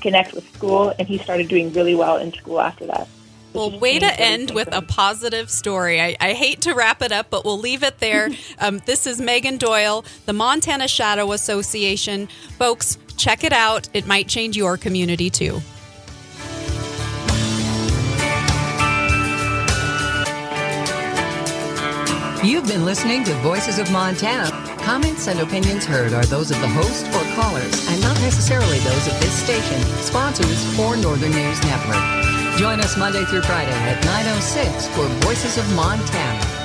[0.00, 3.08] connect with school, and he started doing really well in school after that.
[3.52, 6.00] Well, way to end with a positive story.
[6.00, 8.30] I, I, hate to wrap it up, but we'll leave it there.
[8.62, 12.28] Um, this is Megkian Doyle, the Montana Shadow Association.
[12.58, 13.88] Folks, check it out.
[13.94, 15.60] It might change your community too.
[22.44, 24.50] You've been listening to Voices of Montana.
[24.80, 29.06] Comments and opinions heard are those of the host or callers and not necessarily those
[29.06, 32.39] of this station, sponsors, or Northern News Network.
[32.60, 36.59] Join us Monday through Friday at 9.06 for Voices of Montana.